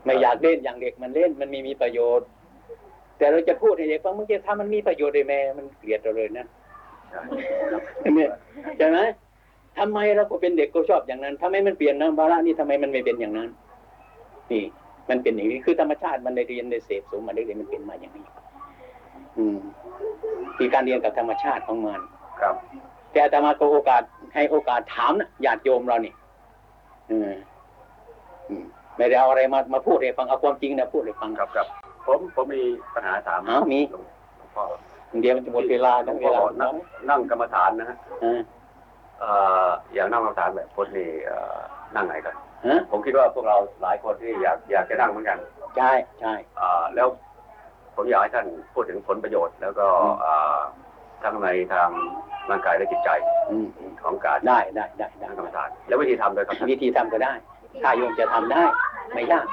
[0.05, 2.27] ไม่อยากเล่นอย่างเด็กมันเล่นมันมีมีประโยชน์
[3.17, 6.45] แต่เราจะพูดให้เด็กฟังเมื่อกี้ถ้ามันมีประโยชน์เลยแม่มันเกลียดเราเลยนะ
[8.15, 8.29] เนี่ย
[8.77, 8.99] ใช่ไหม
[9.77, 13.49] ทำไมเราก็เป็นเด็กก็ชอบอย่างนั้นทำไมมันเปลี่ยนนะบาระนี่ทำไมมันไม่เป็นอย่างนั้น
[14.51, 14.63] นี่
[15.09, 18.25] มันเป็นอย่างนี้คือธรรมชาติมันได้เรียนได้เสพสมมาได้เรียนมันเป็นมาอย่างนี้
[19.37, 19.57] อืม
[20.57, 21.99] คือการเรียนกับธรรมชาติของมัน
[22.41, 22.55] ครับ
[23.11, 24.03] แต่อาตมาก็โอกาส
[24.33, 26.13] ให้โอกาสถามนะญาติโยมเรานี่
[27.11, 27.31] อืม
[28.49, 28.65] อืม
[28.97, 31.67] ไม่ได้เอาอะไรมามาพูดให้ฟังเอาความจริงนะพูดให้ฟังครับครับ
[32.05, 32.61] ผมผมมี
[32.93, 33.95] ปัญหาถามอ้าวมีหล
[34.43, 34.63] วงพ่อ
[35.21, 36.73] เดี๋ยวมันจะหมดเวลาหลต้วองงพ่เวอลานั่ง
[37.09, 38.41] นั่งกรรมฐานนะฮะอ่า
[39.19, 39.29] เอ่
[39.65, 41.57] ออย่างนั่งกรรมฐานแบบคนนี่เอ่อ
[41.95, 42.35] นั่งไงกัน
[42.65, 45.37] ฮะผมคิดว่าพวกเราหลายคนที่อยากอยากจะนั่งเหมือนกัน
[45.77, 47.07] ใช่ใช่อ่าแล้ว
[47.95, 50.59] ผมอยากให้ท่านพูดถึงผลประโยชน์ แล้วก็อืมอ่า
[51.23, 51.89] ทั้งในทาง
[52.49, 53.09] ร่างกายและจิตใจ
[53.49, 57.33] อืมอืมของการได้ได้ได้ได้นั่งกรรมฐาน แล้ววิธีทำด้วยครับท่านวิธีทำก็ได้
[57.83, 58.63] ถ้าโยมจะทำได้
[59.13, 59.45] ไม่ยาก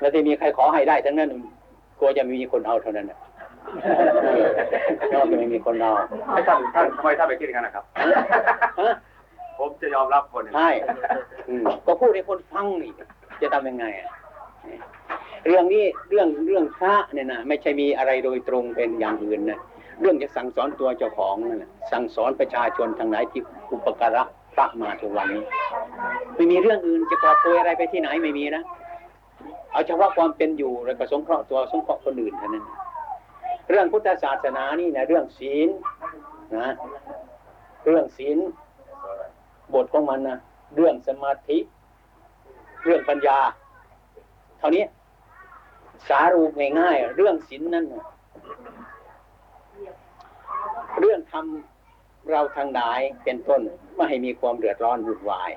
[0.00, 1.30] แล้วที่มีใครขอให้ได้ทั้งนั้น
[1.98, 3.18] กลัวจะไม่มีคนเอาเท่านั้นน่ะ
[5.12, 5.92] ก็จะไม่มีคนเอา
[6.32, 7.84] ให้ท่านท่านทำไมท่านไปคิดอย่างนั้นนะครับ
[8.80, 8.94] ฮะ
[9.58, 10.70] ผมจะยอมรับคนหนึ่งใช่
[11.48, 12.92] อืมก็พูดให้คนฟังนี่
[13.42, 14.08] จะทำยังไงอะ
[15.46, 19.58] เรื่องนี้เรื่องเรื่องพระเนี่ยนะไม่ใช่มีอะไรโดยตรงเป็นอย่างอื่นนะ
[20.00, 24.22] เรื่องจะสั่งสอนตัวเจ้าของนั่นนะสั่งสอนประชาชนทางไหนที่อุปการะ
[24.54, 25.44] พระมาทุกวันนี้
[26.34, 28.62] ไม่มีเรื่องอื่นจะกอบโกยอะไรไปที่ไหนไม่มีนะ
[29.72, 32.64] เอาเฉพาะความเป็นอยู่แล้วก็สงเคราะห์ตัวสงเคราะห์คนอื่นเท่านั้น
[33.70, 35.68] เรื่องพุทธศาสนานี่นะเรื่องศีล
[36.58, 36.68] นะ
[37.86, 38.38] เรื่องศีล
[39.74, 40.38] บทของมันนะ
[40.76, 41.58] เรื่องสมาธิ
[42.84, 43.38] เรื่องปัญญา
[44.58, 44.84] เท่านี้
[46.08, 48.04] สารูปง่ายๆเรื่องศีลนั่นนะ
[51.00, 53.60] เรื่องทำเราทางหลายเป็นต้น
[53.94, 55.50] ไม่ให้มีความเดือดร้อนวุ่นวาย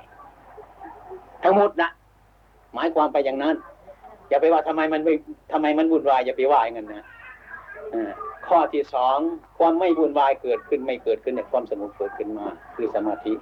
[1.43, 1.89] ทั้งหมดนะ
[2.73, 3.56] หมายความไปอย่างนั้น
[4.30, 5.13] อย่าไปว่าทำไมมันไม่
[5.52, 7.04] ทำไมมันวุ่นวายอย่าไปว่าอย่างนั้นนะ
[8.47, 9.17] ข้อที่สอง
[9.58, 13.34] ความไม่วุ่นวายเกิดขึ้นไม่เกิดขึ้นเนี่ยความสงบเกิดขึ้นมา คือสมาธิ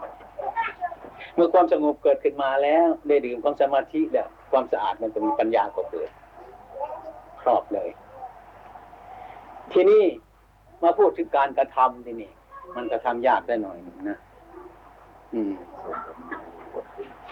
[1.36, 6.10] เมื่อความสงบเกิดขึ้นมาแล้วได้ดื่มของสมาธิแล้วความสะอาดมันก็มีปัญญาก็เกิด
[7.42, 7.90] ครอบเลย
[9.74, 10.04] ทีนี้
[10.84, 12.32] มาพูดถึงการกระทำทีนี่
[12.76, 13.78] มันกระทำยากได้หน่อย
[14.10, 14.18] นะ
[15.34, 15.54] อืม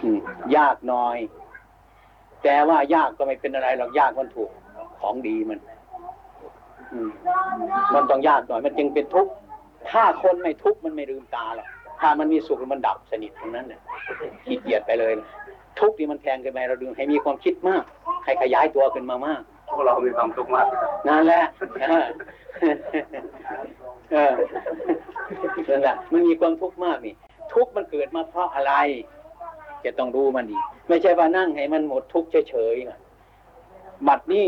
[0.04, 0.20] อืม
[0.58, 1.18] ยากหน่อย
[2.44, 4.52] แต่ว่ายากก็ไม่เป็นอะไรหรอกยากมันถูก
[5.00, 5.79] ของดีมันอื
[7.08, 7.10] ม
[7.96, 9.32] มันต้องยากหน่อยมันจึงเป็นทุกข์
[9.92, 11.68] ถ้าคนไม่ทุกข์มันไม่ลืมตาหรอก
[12.00, 13.82] ถ้ามันมีสุขมันดับสนิทตรงนั้นเนี่ย
[14.46, 15.14] ขี้เกียจไปเลย
[15.80, 17.84] ทุกข์นี่มันแทงขึ้นไปเราดึงให้มีความคิดมาก
[18.26, 20.68] ให้ขยายตัวขึ้นมามากพวกเรามีความทุกข์มาก
[21.08, 21.44] นั่นแหละ
[21.82, 22.06] เออ
[24.12, 24.34] เออ
[25.70, 27.16] นั่นแหละมันมีความทุกข์มากนี่
[27.54, 28.74] ทุกข์มันเกิดมาเพราะอะไร
[29.86, 30.58] จะต้องรู้มันดี
[30.90, 33.00] ไม่ใช่ว่านั่งให้มันหมดทุกข์เฉยๆนะ
[34.08, 34.48] บัดนี้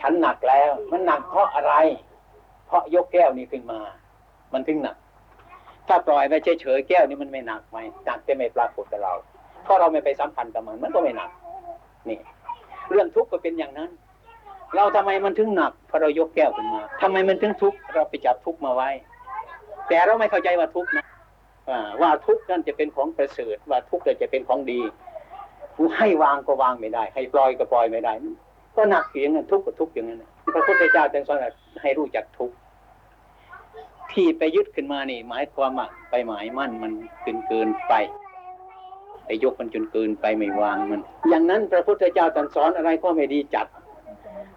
[0.00, 1.74] ฉันหนักแล้ว มันหนักเพราะอะไร
[2.66, 3.80] เพราะยกแก้วนี้ขึ้นมา
[4.52, 4.96] มันถึงหนัก
[5.88, 9.14] ถ้าปล่อยไปเฉยๆแก้วนี้มันไม่หนักไหมหนักแต่ไม่ปรากฏกับเรา
[9.64, 11.30] เพราะเราไม่ไปสัมพันธ์กับมัน มันก็ไม่หนัก
[12.08, 12.18] นี่
[12.90, 13.90] เรื่องทุกข์ก็เป็นอย่างนั้น
[14.76, 18.88] เราทำไมมันถึงหนักเพราะเรายกแก้วขึ้นมาทำไมมันถึงทุกข์เราไปจับทุกข์มาไว้
[19.88, 21.04] แต่เราไม่เข้าใจว่าทุกข์นะ
[22.02, 24.80] ว่าทุกข์นั่นจะเป็นของประเสริฐว่าทุกข์นั่นจะเป็นของดี
[25.98, 28.12] ให้วางก็วางไม่ได้ ให้ปล่อยก็ปล่อยไม่ได้
[28.76, 31.38] ก็หนักเสียงทุกข์ก็ทุกข์อย่างนั้นพระพุทธเจ้าจึงสอน
[31.82, 32.54] ให้รู้จักทุกข์
[34.12, 37.94] ที่ไปยึดขึ้นมานี่ หมายความว่าไปหมายมั่นมันเกินเกินไป
[39.24, 43.66] ไปยกมันจนเกินไปไม่วางมัน อย่างนั้นพระพุทธเจ้าตรัสสอนอะไรก็ไม่ดีจัด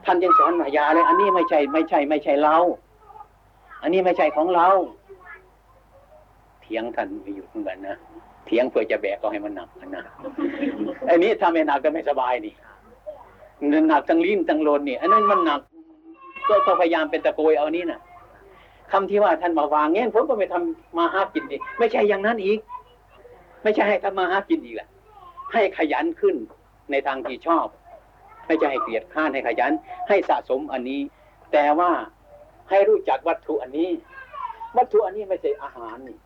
[0.05, 2.57] ท่านยังสอนมายาเลย อันนี้ไม่ใช่ไม่ใช่ ไม่ใช่เรา
[3.81, 4.67] อันนี้ไม่ใช่ของเรา
[6.61, 7.95] เถียงท่านไม่หยุดเหมือนกันนะ
[8.45, 10.03] เถียงเพื่อจะแบกก็ให้มันหนักนะ
[11.09, 12.53] อันนี้ถ้าไม่หนักก็ไม่สบายนี่
[13.87, 15.61] หนักทั้งลิ้นทั้งโลนนี่อันนั้นมันหนัก
[16.65, 17.99] ก็พยายามเป็นตะโกยเอานี่นะ
[18.91, 22.59] คำที่ว่าท่านมาวางเงี้ยผมก็ไม่ทำมาหากินดิไม่ใช่อย่างนั้นอีก
[23.63, 24.87] ไม่ใช่ให้ทำมาหากินอีกแหละ
[25.53, 26.35] ให้ขยันขึ้น
[26.91, 27.67] ในทางที่ชอบ
[28.47, 29.71] ไม่ใช่ให้เกลียดข้านให้ขยัน
[30.07, 31.01] ให้สะสมอันนี้
[31.53, 31.91] แต่ว่า
[32.69, 33.89] ให้รู้จักวัตถุอันนี้
[34.77, 36.17] วัตถุอันนี้ไม่ใช่อาหารนี่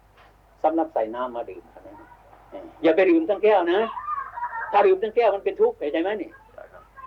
[0.63, 1.63] สำหรับใส่น้ำมาดื่ม
[2.83, 3.79] อย่าไปดื่มทั้งแก้วนะ
[4.71, 6.29] ถ้าดื่มทั้งแก้วมันเป็นทุกข์เข้าใจไหมนี่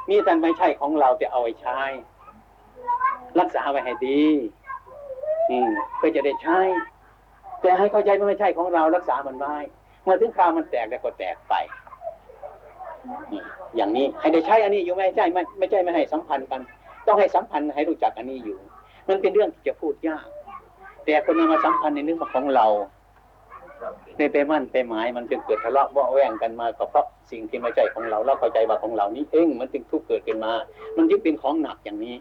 [0.08, 1.80] นี่ท่านไม่ใช่ของเราจะเอาไว้ใช้
[3.40, 4.22] รักษาไว้ให้ดี
[5.50, 6.58] อืมเพื่อจะได้ใช้
[7.60, 9.56] แต่ให้เข้าใจว่าไม่ใช่ของเรารักษามันไว้
[10.04, 11.54] เมื่อถึงคราวมันแตกแล้วก็แตกไป
[13.76, 16.60] อย่างนี้ให้ได้ใช้อันนี้อยู่ไม่ใช่ไม่ไม่ใช่ไม่ให้สัมพันธ์กัน
[17.06, 18.58] ต้องให้สัมพันธ์ให้รู้จักอันนี้อยู่
[19.08, 20.26] มันเป็นเรื่องที่จะพูดยาก
[21.04, 22.66] แต่คนนำมาสัมพันธ์ในนึกว่าของเรา
[24.20, 30.52] ในไปมั่นไปหมายมันจึงเกิดทะเลาะเบาะแวงกันมาก็เพราะสิ่งที่ไม่ใช่ของเราเราเข้าใจว่าของเรานี้เองมันจึงทุกข์เกิดขึ้นมา
[30.96, 32.14] มันจึงเป็นของหนักอย่างนี้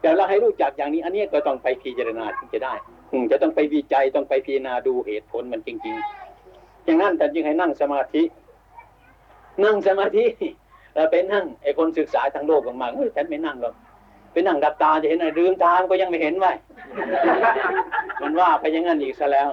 [0.00, 2.74] แต่เราให้รู้จักอย่างนี้อันนี้ก็ต้องไปพิจารณาถึงจะได้
[3.12, 5.96] อืจะต้องไปวิจัยต้องไปพิจารณาดูเหตุผลมันจริง
[6.40, 8.22] ๆ อย่างนั้นแต่จึงให้นั่งสมาธิ
[9.64, 10.24] นั่งสมาธิ
[10.94, 13.74] แล้วไปนั่งไอ้คนศึกษาทางโลกมากๆเฮ้ยฉันไม่นั่งหรอก
[14.32, 16.52] ไปนั่งดับตาจะเห็นอะไรลืมตามันก็ยังไม่เห็นไว้
[18.22, 19.48] มันว่าไปอยังงั้นอีกซะแล้ว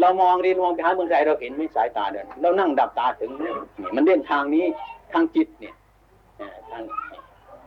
[0.00, 3.52] เรามองดีมองไปหาเมืองไทยเราเห็นไม่สายตาเดินเรานั่งดับตาถึงนี่
[3.94, 4.64] มันเด่นทางนี้
[5.12, 5.74] ทางจิตเนี่ย
[6.38, 6.82] เอ่อทาง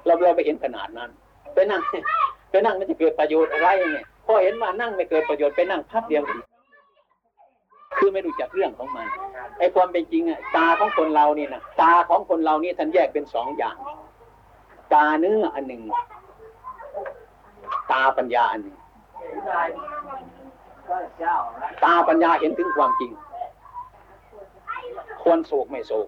[0.05, 1.09] เราเราไปเห็นขนาดนั้น
[1.53, 1.81] ไปนั่ง
[2.51, 6.23] ไปนั่งมันจะเกิดประโยชน์อะไรเนี่ยพอเห็นว่านั่งไม่เกิดประโยชน์ไปนั่งพับเดียว
[7.97, 9.07] คือไม่รู้จักเรื่องของมัน
[9.59, 13.77] ไอ้ความเป็นจริงอะตาของคนเรานี่นะตาของคนเรานี่ท่านแยกเป็นสองอย่าง
[14.93, 15.81] ตาเนื้ออันหนึ่ง
[17.91, 18.75] ตาปัญญาอันนึ่ง
[21.83, 23.11] ตาปัญญาเห็นถึงความจริง
[25.21, 26.07] ควรโศกไม่โศก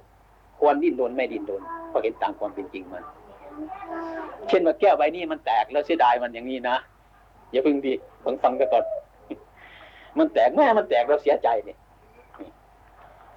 [0.60, 3.04] ควรดิ้นรนไม่ดิ้นรนเพราะเห็นตามความเป็นจริงมัน
[4.48, 6.76] เช่นว่าแก้วใบนี้มันแตกแล้วเสียดายมันอย่างนี้นะ
[7.52, 8.84] อย่าเพึ่งดีฟังฟังกันก่อน
[10.18, 11.78] มันแตกแม่มันแตกเราเสียใจเนี่ย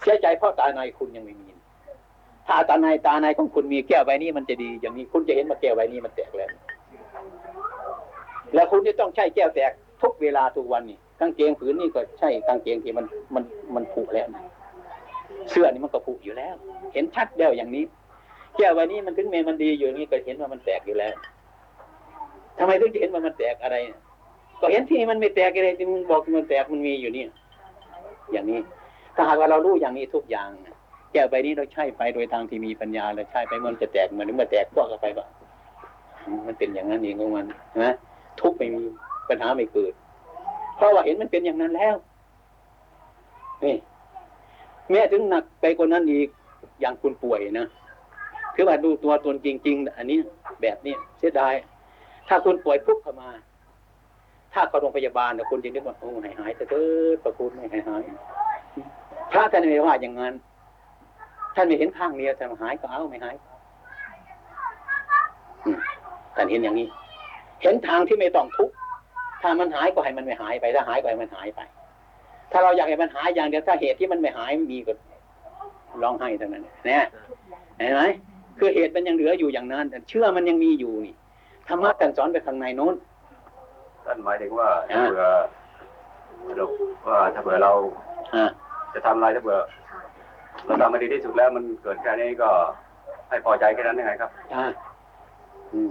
[0.02, 1.48] เสียใจเพราะตาในคุณยังไม่มี
[2.46, 6.50] ถ้าตาในตาในของคุณมีแก้วใบนี้มันจะดี อย่างนี้คุณจะเห็นว่าแก้วใบนี้มันแตกแล้ว
[8.54, 14.42] แล้วคุณจะต้องใช้แก้วแตกทุกเวลาทุกวันนี่กางเกงผืนนี่ก็ใช่กางเกงที่มันมันมันผุแล้วนะ
[15.50, 16.54] เสื้อนี่มันก็ผุอยู่แล้ว
[16.92, 17.84] เห็นชัดแล้วอย่างนี้
[18.56, 21.14] แก้วใบนี้มันถึงเมมันดีอยู่นี้ก็เห็นว่ามันแตกอยู่แล้ว
[22.58, 23.76] ทำไมถึงจะเห็นว่ามันแตกอะไร
[24.60, 27.28] ก็เห็นที่มันไม่แตกอะไรที่มันบอกมันแตกมันมีอยู่เนี่ย
[28.32, 28.60] อย่างนี้
[29.16, 30.48] ถ้าหากว่าเรารู้อย่างนี้ทุกอย่าง
[31.12, 35.26] แก้วใบนี้เราใช้ไปโดยทางที่มีปัญญาเราใช้ไปมันจะแตกเหมือนเมื่อแตกพวกกันไปว่า
[36.46, 37.44] มันเป็นอย่างนั้นเองของมัน
[37.82, 37.92] นะ
[38.40, 38.84] ทุกข์ไม่มี
[39.28, 39.92] ปัญหาไม่เกิด
[40.76, 41.96] เพราะว่าเห็นมันเป็นอย่างนั้นแล้ว
[43.64, 43.76] นี่
[44.90, 46.28] แม้ถึงหนักไปกว่านั้นอีก
[46.80, 47.66] อย่างคุณป่วยนะ
[48.54, 50.18] คือว่าดูตัวตนจริง ๆ อันนี้
[50.62, 51.54] แบบนี้เสียดาย
[52.28, 53.30] ถ้าคุณป่วยปุ๊บเข้ามา
[54.52, 58.02] ถ้าเข้าโรงพยาบาลนะคุณจะนึกว่าโอ้หายหายเถอะเถิดประคุณไม่หายหาย
[59.32, 60.34] พระท่านไม่ว่าอย่างนั้น
[61.54, 63.34] ท่านไม่เห็นข้างเดียวแต่หายก็เอาไม่หาย
[66.34, 66.88] ท่านเห็นอย่างนี้
[67.62, 68.74] เห็นทางที่ไม่ต้องทุกข์
[69.42, 71.60] ถ้ามันหายก็ให้มันไม่หายไป ถ้าหายก็ให้มันหายไป
[72.52, 74.92] ถ้าเราอยากให้มันหายอย่างเดียวถ้าเหตุที่มันไม่หายมีก็
[76.02, 77.04] ร้องไห้เท่านั้นเนี่ย
[77.78, 78.02] เห็นไหม
[78.58, 81.14] คือเหตุมันยังเหลืออยู่อย่างนั้นแต่เชื่อมันยังมีอยู่นี่
[81.68, 82.94] ธรรมะท่านสอนไปข้างในโน้น
[84.04, 85.26] ท่านหมายถึงว่าถ้าเผื่อ
[86.56, 86.66] เรา
[87.08, 87.72] ว่าถ้าเผื่อเรา
[88.34, 88.44] อ่า
[88.94, 89.58] จะทำอะไรถ้าเผื่อ
[90.66, 92.50] เราทำมาดีที่สุดแล้วมันเกิดแค่นี้ก็
[93.28, 94.64] ให้พอใจแค่นั้นยังไงครับอ่า
[95.72, 95.90] อืม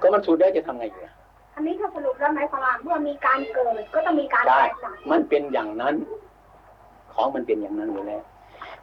[0.00, 1.12] ก็มันสูดได้จะทำไงอยู่ล่ะ
[1.54, 5.94] อันนี้ถ้าสรุปแล้วหมายความว่าเมื่อมีการเกิดก็ต้องมีการใช่แตกดับมันเป็นอย่างนั้น
[7.14, 8.22] ของมันเป็นอย่างนั้นอยู่แล้ว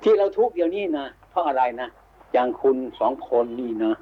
[0.04, 1.89] ที่เราทุกข์เดี๋ยวนี้นะเพราะอะไรนะ
[2.34, 3.93] อย่างคุณสองคนนี่นะ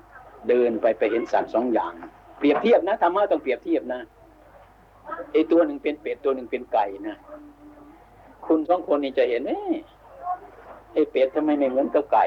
[0.50, 1.92] เดินไปไปเห็นสัตว์สองอย่าง
[2.40, 4.02] เปรียบเทียบนะธรรมะต้องเปรียบเทียบนะ
[5.32, 7.16] ไอตัวหนึ่งเป็นเป็ดตัวหนึ่งเป็นไก่นะ
[8.46, 9.74] คุณสองคนนี่จะเห็นเอ๊ะ
[10.94, 12.26] ไอเป็ดทำไมไม่เหมือนกับไก่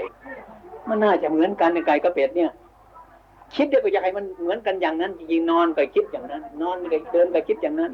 [0.88, 2.51] มันน่าจะเหมือนกันในไก่กับเป็ดเนี่ย
[3.57, 7.93] คิดเดี๋ยวก็อยากให้มันเหมือนกันอย่างนั้นจริงๆนอนก็คิดอย่างนั้น นอนก็เดินก็คิดอย่างนั้น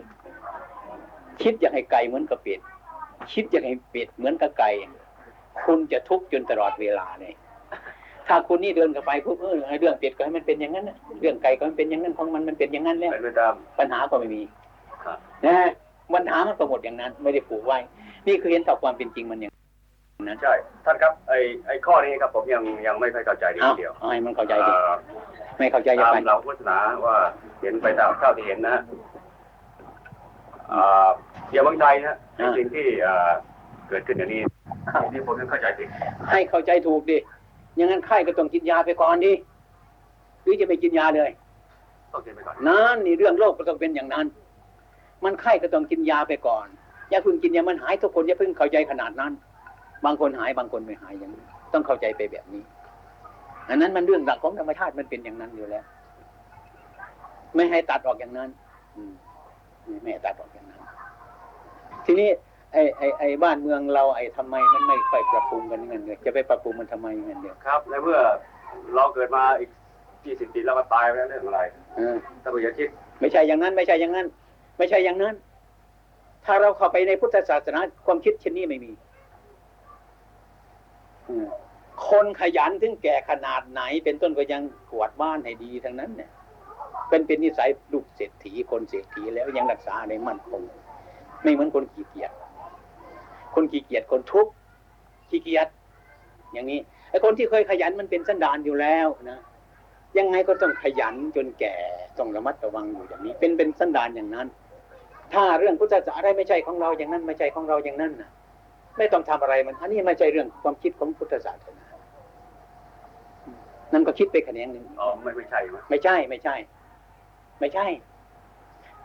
[1.42, 2.60] คิดอยากให้ไก่เหมือนกับเป็ด
[3.32, 4.70] คิดอยากให้เป็ดเหมือนกับไก่
[5.64, 7.34] คุณจะทุกข์จนตลอดเวลาเลย
[8.28, 14.42] ถ้าคุณนี่เดินกับไปปุ๊บเออไอ้เรื่องเป็ดก็ให้มันเป็นอย่างนั้นน่ะเรื่องไก่ก็ให้มันเป็นอย่างนั้นของมันมันเป็นอย่างนั้นแล้วเป็นไปตามปัญหาก็ไม่มี
[15.04, 15.68] ครับนะฮะ
[16.14, 17.78] ปัญหามันก็หมดอย่างนั้น ไม่ได้ผูกไว้
[18.26, 19.52] นี่คือเห็นต่อความเป็นจริงมันอย่าง
[20.28, 20.54] นั้นใช่
[20.84, 21.34] ท่านครับไอ
[21.66, 24.92] ไอข้อนี้ครับผมยังยังไม่ค่อยเข้าใจดีเอาทีเดียวเอาให้มันเข้าใจดิเอ่อ
[25.58, 27.16] ไม่เข้าใจอย่าตามไปเราพุทธศาสนาว่า
[27.60, 28.82] เห็นไปตามเท่าที่เห็นนะฮะ
[30.72, 31.08] อ่า
[31.52, 33.30] อย่างบางใจนะในสิ่งที่อ่า
[33.88, 34.42] เกิดขึ้นอย่างนี้
[35.12, 35.88] นี่ผมยังเข้าใจผิด
[36.30, 37.18] ให้เข้าใจถูกดิ
[37.76, 39.32] อย่างนั้นไข้ก็ต้องกินยาไปก่อนดิ
[40.42, 41.30] หรือจะไม่กินยาเลย
[42.12, 44.26] ต้องกินไปก่อนนั่นนี่เรื่องโรคก็ต้องเป็นอย่างนั้น
[45.24, 46.66] มันไข้ก็ต้องกินยาไปก่อน
[47.10, 49.32] อย่าเพิ่งกินยามันหายทุกคนอย่าเพิ่งเข้าใจขนาดนั้น
[50.04, 52.62] บางคนหายบางคนไม่หายอย่างนี้ต้องเข้าใจไปแบบนี้
[53.68, 55.84] อันนั้นมันเรื่องหลักของธรรมชาติมันเป็นอย่างนั้นอยู่แล้ว
[57.54, 58.48] ไม่ให้ตัดออกอย่างนั้น
[58.96, 59.12] อืม
[60.02, 60.80] ไม่ให้ตัดออกอย่างนั้น
[62.06, 62.28] ทีนี้
[62.72, 68.18] ไอ้ไอ้ไอ้บ้านเมืองเราไอ้ทำไมมันไม่ค่อยปรับปรุงกันเงินเนี่ยจะไปปรับปรุงมันทำไมเงินเดียวครับในเมื่อ
[68.96, 69.70] เราเกิดมาอีก
[70.26, 71.60] ยี่สิบปีแล้วก็ตายไปแล้วเรื่องอะไร
[71.96, 72.88] เออถ้าเราอย่าคิด
[73.20, 74.26] ไม่ใช่อย่างนั้น ไม่ใช่อย่างนั้น
[74.78, 75.34] ไม่ใช่อย่างนั้น
[76.44, 79.09] ถ้าเราเข้าไปในพุทธศาสนาความคิดเช่นนี้ไม่มีอืม
[82.08, 86.30] คนขยันถึงแก่ขนาดไหน เป็นต้นก็ยังกวาดบ้านให้ดีทั้งนั้นเนี่ย
[87.08, 90.60] เป็นเป็นนิสัยลูกเศรษฐีคนเศรษฐีแล้วยังรักษาในมั่นคง
[91.42, 92.32] ไม่เหมือนคนขี้เกียจ
[93.54, 94.52] คนขี้เกียจคนทุกข์
[95.30, 95.68] ขี้เกียจ
[96.52, 99.38] อย่างนี้ไอ้คนที่เคยขยันมันเป็นสันดานอยู่แล้วนะ
[100.18, 101.74] ยังไงก็ต้องขยันจนแก่
[102.18, 104.46] ต้องระมัดระวังอยู่อย่างนี้ เป็นเป็นสันดานอย่างนั้น
[105.32, 108.30] ถ้าเรื่องพุทธศาสนาอะไรไม่ใช่ของเราอย่างนั้นไม่ใช่ของเราอย่างนั้นนะ
[109.00, 111.86] ไม่ต้องทำอะไรมัน อันนี้ไม่ใช่เรื่องความคิดของพุทธศาสนา
[113.92, 116.54] นั่นก็คิดไปแขนงหนึ่งอ๋อไม่ไม่ใช่ไหมไม่ใช่ไม่ใช่
[117.60, 117.86] ไม่ใช่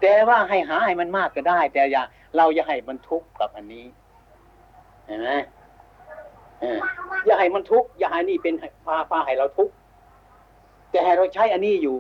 [0.01, 2.03] แต่ว่าให้หาให้มันมากก็ได้ แต่อย่า
[2.37, 3.85] เราอย่าให้มันทุกข์กับอันนี้
[5.05, 5.29] เห็นไหม
[6.61, 6.79] เออ
[7.25, 8.53] อย่าให้มันทุกข์อย่าให้นี่เป็น
[8.85, 9.73] พาพาให้เราทุกข์
[10.91, 11.97] แต่ให้เราใช้อันนี้อยู่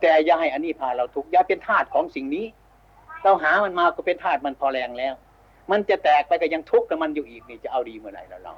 [0.00, 2.46] แต่อย่าให้อันนี้พาเราทุกข์อย่าเป็นทาสของสิ่งนี้
[3.24, 5.14] เราหามันมาก็เป็นทาสมันพอแรงแล้ว
[5.70, 8.54] มันจะแตกไปก็ยังทุกข์กับมันอยู่อีกนี่จะเอาดีเมื่อไหร่แล้วเรา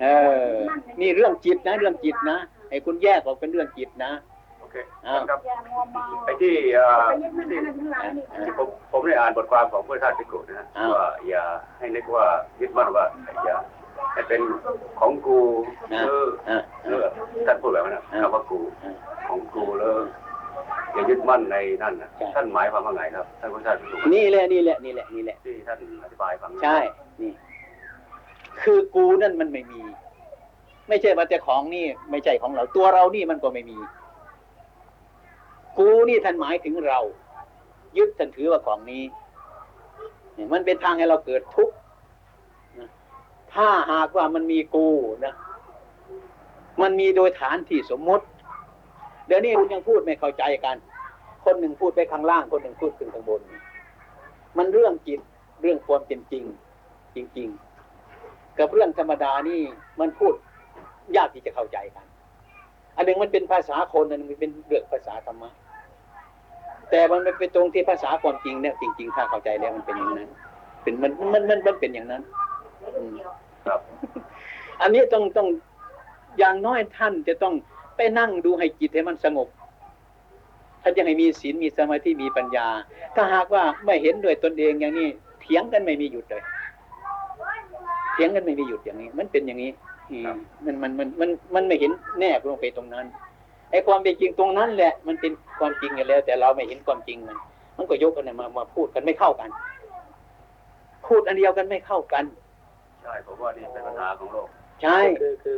[0.00, 0.06] เอ
[0.52, 0.56] อ
[1.00, 2.38] นี่เรื่องจิตนะ เรื่องจิตนะ
[2.70, 4.12] ไอ้คุณแยกออกเป็นเรื่องจิตนะ
[4.60, 5.38] โอเคอ้าวครับ
[6.24, 11.44] ไอ้ที่เอ่อไปยึดมั่นที่ในทั้งหลายนี่ที่ผมผมได้อ่านบทความของพระธาตุพิกุนะฮะอ้าวว่าอย่า
[11.78, 12.24] ให้นึกว่า
[12.60, 13.04] ยึดมั่นว่า
[13.44, 13.56] อย่า
[14.12, 14.40] ให้เป็น
[15.00, 15.38] ของกู
[15.90, 16.98] หนะรืออ่าหรือ
[17.46, 18.92] ท่านพูดแบบนั้นนะอ่าคำว่ากูอ่า
[19.28, 19.92] ของกูแล้ว
[20.92, 26.78] อย่ายึดมั่นในนั่นนะใช่ท่านหมายความว่าไงครับ ท่านพระธาตุพิกุนี่แหละนี่แหละนี่แหละนี่แหละที่ท่านอธิบายฟังใช่
[27.20, 27.32] นี่
[28.62, 29.80] คือกูนั่นมันไม่มี
[30.88, 33.78] ไม่ใช่ว่าแต่ของนี่ ไม่ใช่ของเรา ตัวเรานี่มันก็ไม่มี
[35.78, 37.00] กูนี่ท่านหมายถึงเรา
[37.98, 39.02] ยึดท่านถือว่าของนี้
[40.34, 41.74] เนี่ยมันเป็นทางให้เราเกิดทุกข์
[42.78, 42.88] นะ
[43.54, 44.88] ถ้าหากว่ามันมีกู
[45.24, 45.34] นะ
[46.82, 48.24] มันมีโดยฐานที่สมมติ
[49.28, 50.76] เดี๋ยวนี้คุณยังพูดไม่เข้าใจกัน
[51.44, 53.40] คนหนึ่งพูดไปข้างล่าง คนหนึ่งพูดขึ้นข้างบน
[54.58, 55.20] มันเรื่องจิต
[55.62, 56.44] เรื่องความเป็นจริง
[57.14, 57.48] จริง
[58.02, 59.60] ๆ กับเรื่องธรรมดานี่
[60.00, 60.34] มันพูด
[61.16, 62.06] ยากที่จะเข้าใจกัน
[62.96, 65.50] อันหนึ่งมันเป็นภาษาคนอันหนึงมันเป็นเรื่องภาษาธรรมะ
[66.90, 70.30] แต่มันไม่เป็นตรงที่ภาษาความจริงเนี่ยจริง ๆ ถ้าเข้าใจแล้วมันเป็นอย่างนั้น
[70.82, 72.22] เป็นมันมันมันมันเป็นอย่างนั้น
[72.96, 73.10] อืม
[73.66, 73.80] ครับ
[74.82, 75.48] อันนี้ต้องต้อง
[76.38, 77.54] อย่างน้อยท่านจะต้อง
[77.98, 79.48] ไปนั่งดูให้จิตให้มันสงบ
[80.82, 82.66] ท่านยังให้มีศีลมีสมาธิมีปัญญา
[83.16, 85.08] ถ้าหากว่าไม่เห็นด้วยตนเองอย่างนี้
[85.40, 86.42] เถียงกันไม่มีหยุดเลย
[88.12, 89.70] เถียงกันไม่มีหยุดอย่างนี้ มันเป็นอย่างนี้
[90.10, 90.24] อืม
[90.64, 93.06] มันมันมันมันมันไม่เห็นแนบลงไปตรงนั้น
[93.70, 97.36] ไอ้ความเป็นจริงตรงนั้นแหละ มันเป็นความจริงอยู่แล้ว แต่เราไม่เห็นความจริงมัน
[97.76, 99.50] มันก็ยกกันมามาพูดกันไม่เข้ากัน
[101.06, 102.24] พูดอันเดียวกันไม่เข้ากัน
[103.02, 104.48] ใช่ผมว่านี่เป็นปัญหาของโลก
[104.82, 105.56] ใช่คือคือ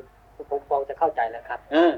[0.51, 1.93] ผมพอจะเข้าใจแล้วครับ เออ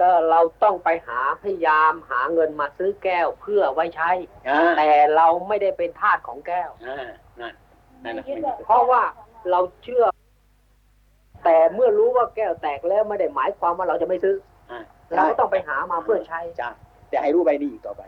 [0.00, 4.10] ก็เราต้องไปหาพยายามหาเงินมาซื้อแก้วเพื่อไว้ใช้
[4.48, 7.06] อ่าแต่เราไม่ได้เป็นทาสของแก้ว อ่า
[7.40, 7.52] นั่น
[8.04, 8.24] นั่นนะ
[8.64, 9.02] เพราะว่า
[9.50, 10.04] เราเชื่อ
[11.44, 14.36] แต่เมื่อรู้ว่าแก้วแตกแล้วไม่ได้หมายความว่าเราจะไม่ซื้อ
[14.70, 14.82] อ่า
[15.14, 16.70] เราก็ต้องไปหามาเพื่อใช้ใช่
[17.10, 18.02] แต่ให้รู้ใบนี้อีกต่อไป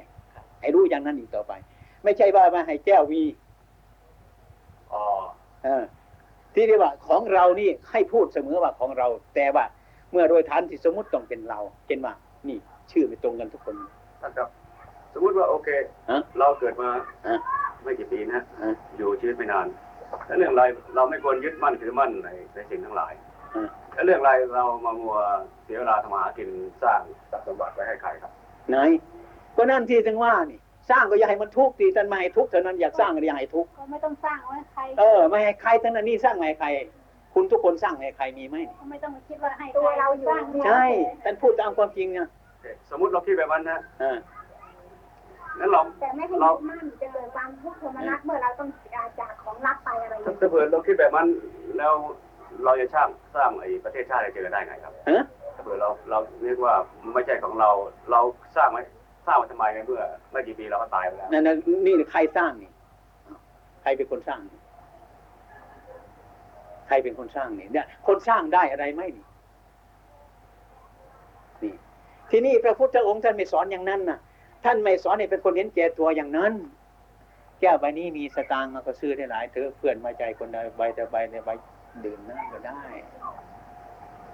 [0.61, 1.53] ให้รู้อย่างนั้นอีกต่อไป
[2.05, 3.23] ไม่ใช่ว่ามาให้แก้ววี
[4.93, 5.05] อ๋อ
[5.65, 5.85] เออ
[6.55, 9.65] ที่เรียกว่าของเรานี่ให้พูดเสมอว่าของเรา แต่ว่า
[10.13, 12.15] เมื่อโดยฐานที่สมมติต้องเป็นเราเช่นว่า
[12.49, 12.59] นี่
[12.91, 13.75] ชื่อไม่ตรงกันทุกคน
[14.23, 14.49] ท่านครับ
[15.15, 15.69] สมมติว่าโอเค
[16.11, 16.91] ฮะเราเกิดมา
[17.27, 17.39] ฮะ
[17.83, 19.67] ไม่กี่ปีนะฮะฮะอยู่ชีวิตไม่นาน
[20.27, 23.13] แล้วเรื่องอะไรเราไม่ควรยึดมั่นถือมั่นในในสิ่งทั้งหลาย
[23.57, 25.17] ฮะแล้วเรื่องอะไรเรามามัว
[25.65, 26.51] เสียเวลาทำมาหากิน
[26.83, 28.33] สร้างทรัพย์สมบัติไว้ให้ใครครับ
[28.71, 28.77] ไหน
[29.57, 36.69] ก็นั่นที่ถึงว่านี่ สร้างก็อย่าให้มันทุกข์ดีท่านไม่ให้ทุกข์เท่านั้นอยากสร้างก็อย่าให้ทุกข์ก็ไม่ต้องสร้างไว้ใคร เออไม่ให้ใครทั้งนั้นนี่สร้างไม่ให้ใคร
[37.35, 38.57] คุณทุกคนสร้างให้ใครมีไหม
[38.91, 40.29] ไม่ต้องคิดว่าให้ตัวเราอยู่
[40.67, 40.85] ใช่
[41.25, 42.29] ท่านพูดตามความจริงนะ
[42.91, 44.17] สมมติเราคิดแบบนั้นนะอ่า
[45.59, 48.69] งั้นเราแต่ไม่ให้ยึดมั่นจะเกิดความทุกข์โทมนัสเมื่อเราต้อง
[49.21, 51.29] จากของรักไปอะไรอย่างถ้าเงี้ยเผื่อเราคิดแบบนั้น
[51.79, 51.93] แล้ว
[52.65, 56.75] เราจะสร้างสร้างไอ้ประเทศชาติให้เจริญได้ไงครับฮะถ้าเผื่อเราเราเรียกว่า
[57.15, 57.71] ไม่ใช่ของเรา
[58.11, 58.21] เรา
[58.57, 58.83] สร้างไว้
[59.27, 62.71] สร้างไว้ทำไมในเมื่อไม่กี่ปีเราก็ตายไปแล้วนั่นน่ะนี่ใครสร้างนี่
[63.83, 64.58] ใครเป็นคนสร้างนี่
[66.89, 69.25] ใครเป็นคนสร้างนี่เนี่ย คนสร้างได้อะไรไหมนี่
[71.63, 71.75] นี่
[72.31, 74.19] ที่นี่พระพุทธองค์ท่านไม่สอนอย่างนั้นนะ
[74.65, 76.53] ท่านไม่สอนให้เป็นคนเห็นแก่ตัวอย่างนั้น
[77.61, 81.51] แก้วใบนี้มีสตางค์ก็ซื้อได้หลายเถอะเพื่อนมาใจคนใดใบแต่ใบในใบ
[82.05, 82.81] ดื่มนั่นก็ได้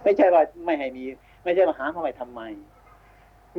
[0.02, 1.04] ไม่ใช่ว่าไม่ให้มี
[1.44, 2.40] ไม่ใช่มาหามาไว้ทำไม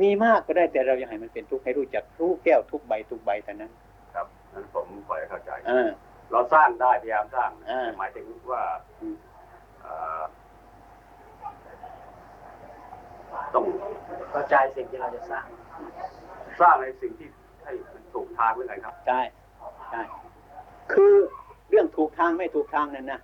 [0.02, 3.72] มีมากก็ได้แต่เรายังให้มันเป็นทุกข์ให้รู้จักรู้แก้วทุกใบทุกใบแต่นั้น
[4.14, 5.88] ครับนั้นผมปล่อยให้เข้าใจอ่า
[6.32, 8.62] เราสร้างได้พยายามสร้างอ่าหมายถึงว่า
[9.00, 9.16] อืม
[9.82, 10.22] เอ่อ
[13.54, 13.64] ต้อง
[14.30, 15.46] เข้าใจสิ่งที่เราจะสร้าง
[16.60, 17.28] สร้างในสิ่งที่
[17.64, 19.20] ให้มันถูกทางหรือไงครับ ใช่
[19.90, 20.02] ใช่
[20.92, 21.14] คือ
[21.70, 23.20] เรื่องถูกทางไม่ถูกทางนั่นนะ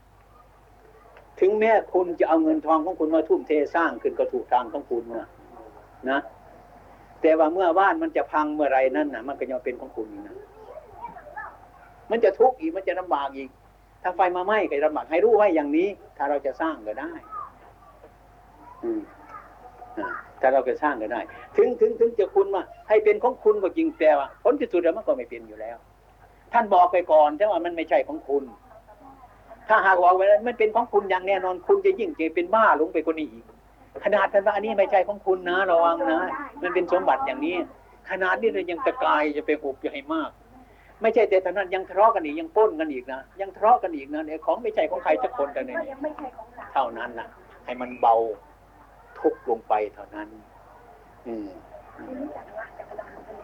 [1.40, 5.28] ถึงแม้คุณจะเอาเงินทองของคุณมาทุ่มเทสร้างขึ้นก็ถูกทางของคุณนะ
[6.10, 6.20] นะ
[7.20, 10.34] แต่ว่าเมื่อบ้านมันจะพังเมื่อไรนั่นนะมันก็ยังเป็นของคุณอีกนะ
[12.12, 13.48] มันจะทุกข์อีกมันจะลำบากอีก
[14.03, 17.12] ถ้าไฟมาไหม้ก็ลำบากให้รู้ไว้อย่างนี้ ถ้าเราจะสร้างก็ได้
[18.83, 19.01] อืม
[20.40, 21.20] ถ้าเราจะสร้างก็ได้
[21.57, 25.77] ถึงถึงถึงจะคุณว่าให้เป็นของคุณก็จริงแต่ว่าผลที่สุดแล้วมันก็ไม่เป็นอยู่แล้ว
[26.53, 28.44] ท่านบอกไปก่อนแต่ว่ามันไม่ใช่ของคุณ
[29.68, 33.44] ถ้าหากบอกไว้แล้วมันเป็นของคุณอย่างแน่นอนคุณจะยิ่งจะเป็นบ้าหลงไปคนนี้อีก
[34.05, 36.20] ขนาดท่านว่าอันนี้ไม่ใช่ของคุณนะระวังนะ
[36.62, 37.57] มันเป็นสมบัติอย่างนี้
[38.11, 40.31] ขนาดนี้เรายังตะกายจะไปหุบใหญ่มาก
[41.02, 47.28] ไม่ใช่แต่เท่านั้นยังทะเลาะกันอีกยังปล้นกันอีกนะยังทะเลาะกันอีกนะเนี่ยของไม่ใช่ของใครสักคนแต่เนี่ยก็ยังไม่ใช่ของเราเท่านั้นนะ
[47.64, 48.14] ให้มันเบา
[49.20, 50.28] ทุกข์ลงไปเท่านั้น
[51.26, 51.48] อืม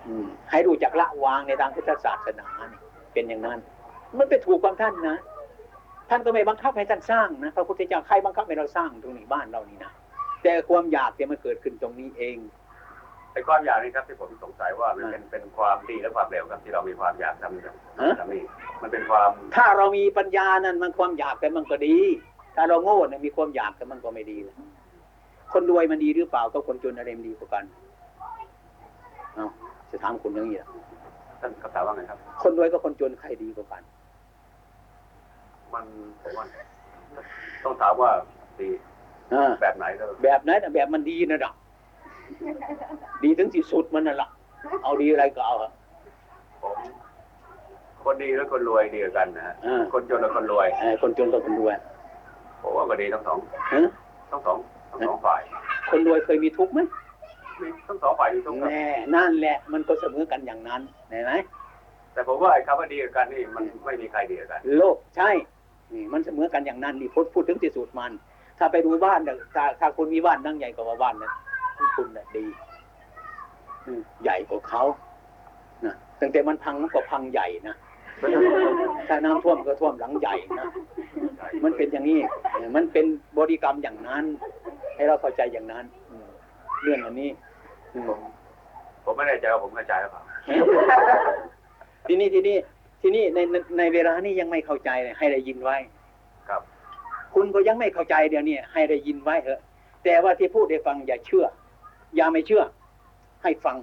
[0.07, 2.81] อืมให้รู้จักละวางในทางพุทธศาสนานี่
[3.15, 3.59] เป็นอย่างนั้น
[4.19, 5.19] มันไปถูกความท่านนะ
[6.11, 9.93] ท่านก็ไม่บังคับให้ท่านสร้างนะพระพุทธเจ้าใครบังคับให้เราสร้างตรงนี้บ้านเรานี่นะ
[10.43, 18.43] แต่ความอยากเนี่ยมันเกิดขึ้นตรงนี้เองไอ้ความอยากนี่ครับที่ผมสงสัยว่ามันเป็นเป็นความดีและความเร็วครับที่เรามีความอยากทำฮะทำนี่
[18.83, 21.97] มันเป็นความ ถ้าเรามีปัญญานั้นมันความอยากแต่มันก็ดี
[22.57, 24.57] ถ้าเราโง่เนี่ยมีความอยากแต่มันก็ไม่ดีเลย
[25.53, 27.65] คนรวยมันดีหรือเปล่าก็คนจนอะไรมันดีกว่ากัน
[29.35, 29.49] เอา
[29.91, 30.69] จะถามคุณอย่างนี้ล่ะ
[31.41, 33.83] ท่านคำถามว่าไงครับ คนรวยกับคนจนใครดีกว่ากัน
[35.75, 35.85] มัน
[36.23, 36.45] ผมว่า
[37.65, 38.11] ต้องถามว่า
[38.61, 38.71] ดี
[39.33, 41.55] อ่าแบบไหนก็แบบไหนแต่แบบมันดีนะดัก
[43.25, 44.29] ดีถึงที่สุดมันน่ะละ
[44.83, 45.71] เอาดีอะไรก็เอาอะ
[46.63, 46.77] ผม
[48.05, 51.75] คนดีและคนรวยดีกว่ากันนะฮะอ่าคนจนและคนรวยเออคนจนกับคนรวย
[52.63, 53.39] ผมว่าก็ดีทั้งสอง
[53.73, 53.81] ฮะ
[54.31, 54.59] ทั้งสอง
[54.91, 55.41] ทั้งสองฝ่าย
[55.91, 56.81] คนรวยเคยมีทุกข์ไหม
[57.61, 61.33] มีทั้งสองฝ่ายมีทุกข์ครับแน่นั่นแหละมันก็เสมอกันอย่างนั้นเห็นไหม
[62.13, 65.31] แต่ผมว่าไอ้คำว่าดีกับกันนี่มันไม่มีใครดีกับกัน โลกใช่
[65.93, 68.13] นี่มันเสมอกันอย่างนั้นนี่พูดพูดถึงที่สุดมัน
[68.59, 71.29] ถ้าไปดูบ้านน่ะถ้าถ้าคุณมีบ้านตั้งใหญ่กว่าบ้านนั้
[71.87, 72.45] นคุณน่ะดี
[73.87, 74.83] อืมใหญ่กว่าเขา
[75.85, 77.77] นะตั้งแต่มันพังมันก็พังใหญ่นะ
[79.09, 80.67] ถ้าน้ำท่วมก็ท่วมหลังใหญ่นะ
[81.65, 82.19] มันเป็นอย่างนี้
[82.53, 83.07] เออมันเป็น
[83.39, 84.25] บริกรรมอย่างนั้น
[84.95, 86.29] ให้เราเข้าใจอย่างนั้นอืม
[86.83, 87.31] เรื่องอันนี้
[87.95, 88.19] อืมผม
[89.05, 90.23] ผมไม่แน่ใจว่าผมเข้าใจหรือเปล่า
[92.07, 92.57] ทีนี้ทีนี้
[93.03, 95.77] ทีนี้ในในในเวลานี้ยังไม่เข้าใจเลยให้ได้ยินไว้
[96.49, 96.63] ครับ
[97.35, 99.61] คุณก็ยังไม่เข้าใจเดี๋ยวนี้ให้ได้ยินไว้เถอะ
[100.05, 101.47] แต่ว่าที่พูดให้ฟังอย่าเชื่อ
[102.17, 102.63] อย่าไม่เชื่อ
[103.43, 103.77] ให้ฟัง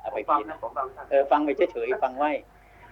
[0.00, 2.30] เอาผไปมฟังพิจารนะณาผมฟังท่านเออฟังไปเฉยๆฟังไว้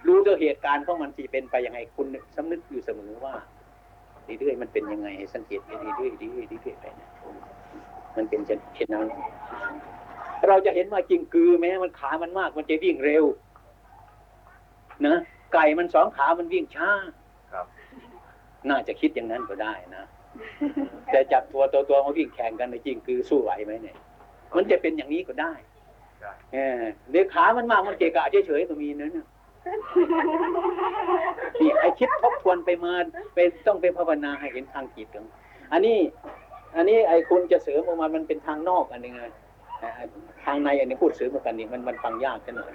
[0.07, 3.33] รู้ตัวเหตุการณ์ของมันที่เป็นไปยังไงคุณสำนึกอยู่เสมอว่า
[4.39, 6.07] เรื่อยๆมันเป็นยังไงให้สังเกตไปเรื่อยๆเรื่
[6.41, 7.09] อยๆเรื่อยๆไปนะ
[8.15, 8.41] มันเป็น
[8.75, 9.07] เช่นนั้น
[10.47, 13.25] เราจะเห็นว่าจริงคือแม้มันขามันมาก มันจะวิ่งเร็ว
[15.07, 15.17] นะ
[15.53, 16.91] ไก่มันสองขามันวิ่งช้า
[17.51, 17.65] ครับ
[18.69, 20.03] น่าจะคิดอย่างนั้นก็ได้นะ
[21.11, 23.97] แต่จับตัวตัวตัวมาวิ่งแข่งกันในจริงคือสู้ไหวไหมเนี่ย
[24.55, 25.53] มันจะเป็นอย่างนี้ก็ได้
[26.19, 26.81] ใช่เออ
[27.11, 29.27] เดี๋ยวขามันมากมันเกะกะเฉยๆก็มีนะเนี่ย
[31.61, 32.93] นี่ไอคิดทบทวนไปมา
[33.33, 33.37] ไป
[33.67, 35.25] ต้องไปภาวนาให้เห็นทางจิตของ
[35.71, 35.99] อันนี้
[36.75, 39.23] อันนี้ไอคุณจะเสริมออกมามันเป็นทางนอกอันหนึงไง
[39.79, 40.01] เอ่อ
[40.45, 42.71] ทางในอันนี้พูดเสริมมากันนี่มันมันฟังยากกันหน่อย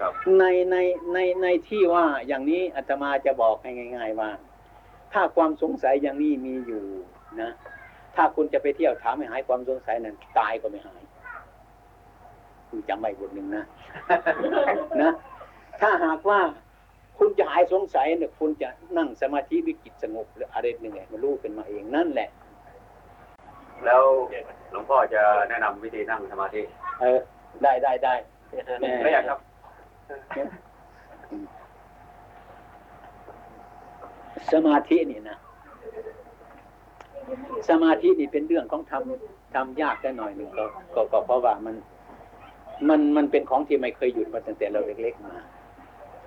[0.00, 0.76] ครับในใน
[1.12, 4.30] ในในที่ว่าอย่างนี้อาตมาจะบอกให้ง่าย ๆ ว่า
[5.12, 6.82] ถ้าความสงสัยอย่างนี้มีอยู่
[7.40, 7.50] นะ
[8.16, 11.00] ถ้าคุณจะไปเที่ยวถามให้หายความสงสัยนั้นตายก็ไม่หาย
[12.74, 13.64] คุณจำไว้บทหนึ่งนะ
[15.02, 15.12] นะ
[15.80, 16.40] ถ้าหากว่า
[17.18, 22.28] คุณจะหายสงสัยเนี่ยคุณจะนั่งสมาธิวิจิตสงบหรืออะไรหนึ่งไงมันรู้ขึ้นมาเองนั่นแหละ
[23.84, 24.02] แล้ว
[24.70, 26.62] หลวงพ่อจะแนะนำวิธีนั่งสมาธิ
[27.00, 27.18] เออ
[27.62, 28.14] ได้ได้ได้
[29.02, 29.38] ไม่อยากครับ
[34.52, 35.36] สมาธินี่นะ
[37.68, 40.64] สมาธินี่เป็นเรื่องของทำทำยากได้หน่อยหนึ่งก็
[40.94, 41.74] ก็ก็เพราะว่ามัน
[42.88, 45.34] มันมันเป็นของที่ไม่เคยหยุดมาตั้งแต่เราเล็กๆมา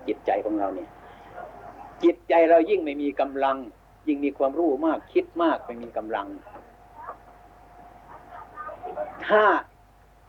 [0.06, 0.88] จิตใจของเราเนี่ย
[2.02, 3.56] จิตใจเรายิ่งไม่มีกำลัง
[4.08, 6.26] ยิ่งมีความรู้มากคิดมากไม่มีกำลัง
[9.26, 9.42] ถ้า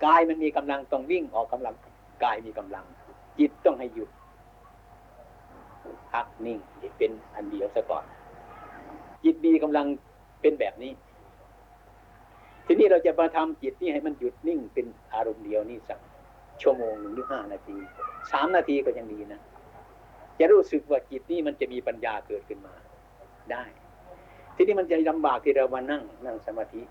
[0.05, 1.75] กายมันมีกำลังต้องวิ่งออกกำลัง
[2.23, 2.85] กายมีกำลัง
[3.39, 4.09] จิตต้องให้หยุด
[6.11, 6.57] พักนิ่ง
[6.97, 8.03] เป็นอันเดียวซะก่อน
[9.23, 9.85] จิตมีกำลัง
[10.41, 10.91] เป็นแบบนี้
[12.65, 15.99] ทีนี้เราจะมาทำจิตนี่ให้มันหยุดนิ่งเป็นอารมณ์เดียวนี่สัก
[16.61, 17.75] ชั่วโมงหนึ่งหรือห้านาที
[18.31, 19.41] สามนาทีก็ยังดีนะ
[20.39, 22.73] จะรู้สึกว่าจิตนี่มันจะมีปัญญาเกิดขึ้นมา
[23.51, 23.63] ได้
[24.55, 26.81] ทีนี้มันจะลำบากที่เรามานั่งนั่งสมาธิ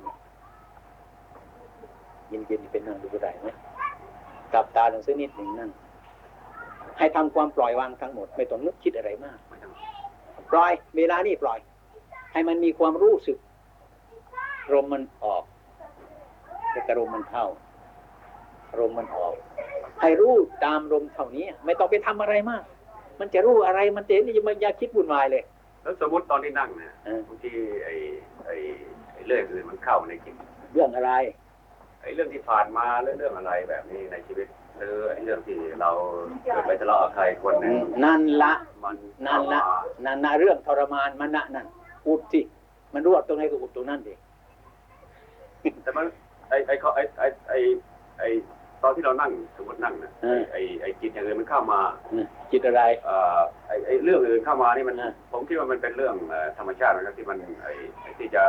[2.28, 3.48] เย็นๆเป็นนั่งดูก็ได้ไหม
[4.52, 5.70] กลับตาลงสักนิดหนึ่งนั่ง
[6.98, 9.38] ให้ทำความปล่อยวางทั้งหมด ไม่ต้องนึกคิดอะไรมาก
[10.50, 11.58] ปล่อย เวลานี่ปล่อย
[12.32, 13.38] ให้มันมีความรู้สึก
[14.72, 15.44] ลมมันออก
[16.72, 17.46] แล้วก็ลมมันเข้า
[18.80, 19.34] ลมมันออก
[20.00, 22.62] ให้รู้ตามลมเท่านี้ ไม่ต้องไปทำอะไรมาก
[23.20, 25.42] มันจะรู้อะไรมันจะเห็นนี่มันอย่าคิดวุ่นวายเลย
[25.82, 27.50] แล้วสมมติตอนที่นั่งเนี่ยเออบางที
[27.84, 27.94] ไอ้
[28.46, 28.54] ไอ้
[29.12, 30.34] ไอ้เรื่องอื่นมันเข้าในจิต
[30.72, 31.12] เรื่องอะไร
[32.02, 35.90] ไอ้เรื่องที่ผ่านมาเรื่องเรื่องอะไรแบบนี้ในชีวิตหรือไอ้เรื่องที่เรา
[36.42, 38.52] เกิดไปทะเลาะกับใครคนหนึ่งนั่นละ
[38.82, 38.96] มัน
[39.26, 41.66] นั่นละเข้ามานั่นนะเรื่องทรมานมันนะนั่น
[42.06, 42.40] อุดสิ
[42.94, 44.14] มันรวดตรงไหนก็อุดตรงนั้นดิ
[45.82, 46.06] แต่มัน
[46.48, 47.58] ไอ้ไอ้เขาไอ้ไอ้ไอ้
[48.18, 48.28] ไอ้
[48.82, 50.12] ตอนที่เรานั่งสมมตินั่งนะ
[50.52, 51.80] ไอ้ไอ้จิตอย่างอื่นมันเข้ามา
[52.16, 57.72] นะจิตอะไรเอ่อไอ้ไอ้เรื่องอื่นเข้ามานี่มันอ่าผมคิดว่ามันเป็นเรื่องเอ่อธรรมชาตินะครับที่มันไอ้
[58.02, 58.44] ไอ้ที่จะ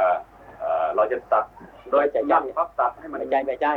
[0.59, 1.45] เอ่อเราจะตัด
[1.91, 3.73] โดยนั่งปั๊บตัดให้มันไม่ใช่ไม่ใช่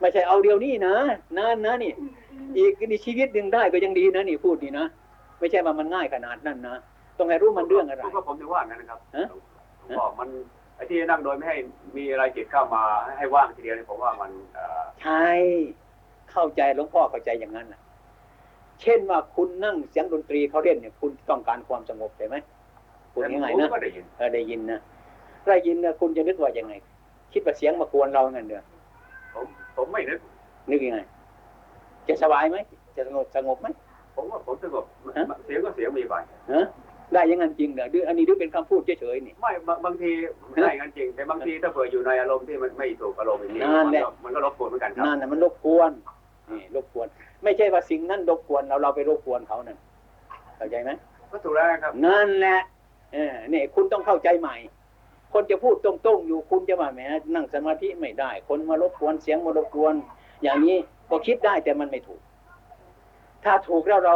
[0.00, 0.94] ไม่ใช่เอาเดียวนี่นะ
[1.38, 1.92] นั่นนะนี่
[2.56, 4.86] อีกนี่ชีวิตหนึ่งได้ก็ยังดีนะนี่พูดนี่นะ
[5.40, 6.76] ไม่ใช่ว่ามันง่ายขนาดนั้นนะ
[7.18, 9.26] ต้องให้รู้มันเรื่องอะไรก็ผมถึงว่างั้นนะครับฮะ
[9.80, 10.28] ผมบอกมัน
[10.76, 11.56] ไอ้ที่นั่งโดยไม่ให้
[11.96, 12.82] มีอะไรจิตเข้ามา
[13.18, 15.26] ให้ว่างทีเดียวเนี่ยผมว่ามันเอ่อใช่
[16.34, 17.80] เข้าใจหลวงพ่อเข้าใจอย่างนั้นนะ
[18.82, 22.36] เช่นว่าคุณนั่งเสียงดนตรีเขาเล่นเนี่ย คุณต้องการความสงบใช่ไหม
[23.12, 24.80] พูดแต่ง่ายผมๆนะก็ได้ยินเออได้ยินนะ
[25.46, 26.72] ได้ยินนะคุณจะนึกว่ายังไง
[27.32, 28.62] คิดว่าเสียงมากวนเราเงี้ยเด้อ
[29.34, 30.20] ผมผมไม่นึก
[30.70, 31.00] นึกยังไง
[32.08, 32.56] จะสบายไหม
[32.96, 33.66] จะสงบสงบไหม
[34.14, 34.84] ผมว่าผมสงบ
[35.16, 36.14] ฮะเสียงก็เสียงมีไป
[36.52, 36.66] ฮะ
[37.12, 40.10] ได้อยังงั้นจริงเหรอหรืออันนี้หรือเป็นคำพูดเฉยๆนี่ไม่บางบางที
[40.62, 45.92] ได้งั้นจริง แต่บางทีถ้าเผื่ออยู่ในอารมณ์ที่มันไม่ถูกอารมณ์จริงๆนั่นแหละมัก็มันก็รบกวนเหมือนกันครับนั่นน่ะมันรบกวน
[46.50, 47.08] นี่รบกวน
[47.44, 49.78] ไม่ใช่ว่าสิ่งนั้นรบกวนเราเราไปรบกวนเขานั่น
[50.56, 50.90] เข้าใจไหม
[51.30, 52.60] ก็ถูกแล้วครับนั่นแหละ
[53.12, 54.56] เออเนี่ยคุณต้องเข้าใจใหม่
[55.32, 57.00] คนจะพูดตรงๆอยู่คุณจะว่าแหม
[57.34, 59.94] นั่งสมาธิไม่ได้ คนมารบกวนเสียงมารบกวน
[60.42, 60.76] อย่างนี้
[61.10, 62.20] ก็คิดได้แต่มันไม่ถูก
[63.44, 64.14] ถ้าถูกแล้วเรา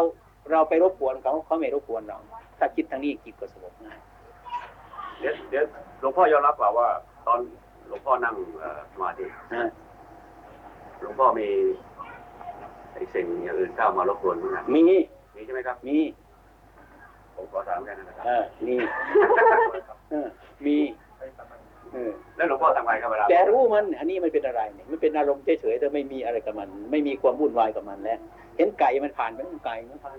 [0.50, 2.18] เราไปรบกวนเขาเขาไม่รบกวนเรา
[2.58, 3.98] ถ้าคิดทางนี้จิตก็สงบง่าย
[5.20, 5.64] เดี๋ยวเดี๋ยว
[6.00, 6.88] หลวงพ่อยอมรับเปล่าว่า
[7.26, 7.40] ตอน
[7.86, 9.70] หลวงพ่อนั่งเอ่อสมาธินะ
[11.00, 11.48] หลวงพ่อมี
[11.97, 14.82] ไอ้สิ่งอย่างอื่นเข้ามารบกวนเหมือนกันมี
[15.36, 15.98] มีใช่ไหมครับ มี
[17.34, 18.74] ผมขอถามกันนะครับ เออมี
[20.10, 20.26] เออ
[20.66, 20.76] มี
[21.92, 28.18] เออแล้วหลวงพ่อทำไงครับเวลาแต่รู้มัน อันนี้มันเป็นอะไรเนี่ยมันเป็นอารมณ์เฉยๆแต่ไม่มีอะไรกับมัน ไม่มีความวุ่นวายกับมันแล้ว
[28.56, 30.16] เห็นไก่มันผ่านไปมันไก่มันผ่าน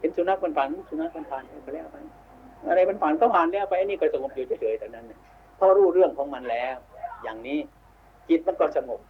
[0.00, 1.96] เห็นสุนัขมันผ่านสุนัขมันผ่านไปแล้วไป
[2.68, 5.18] อะไรมันผ่านก็ผ่านแล้วไปอันนี้ก็สงบอยู่เฉยๆแต่นั้นน่ะ
[5.56, 6.74] เพราะรู้เรื่องของมันแล้ว
[7.22, 7.58] อย่างนี้
[8.28, 9.00] จิตมันก็สงบ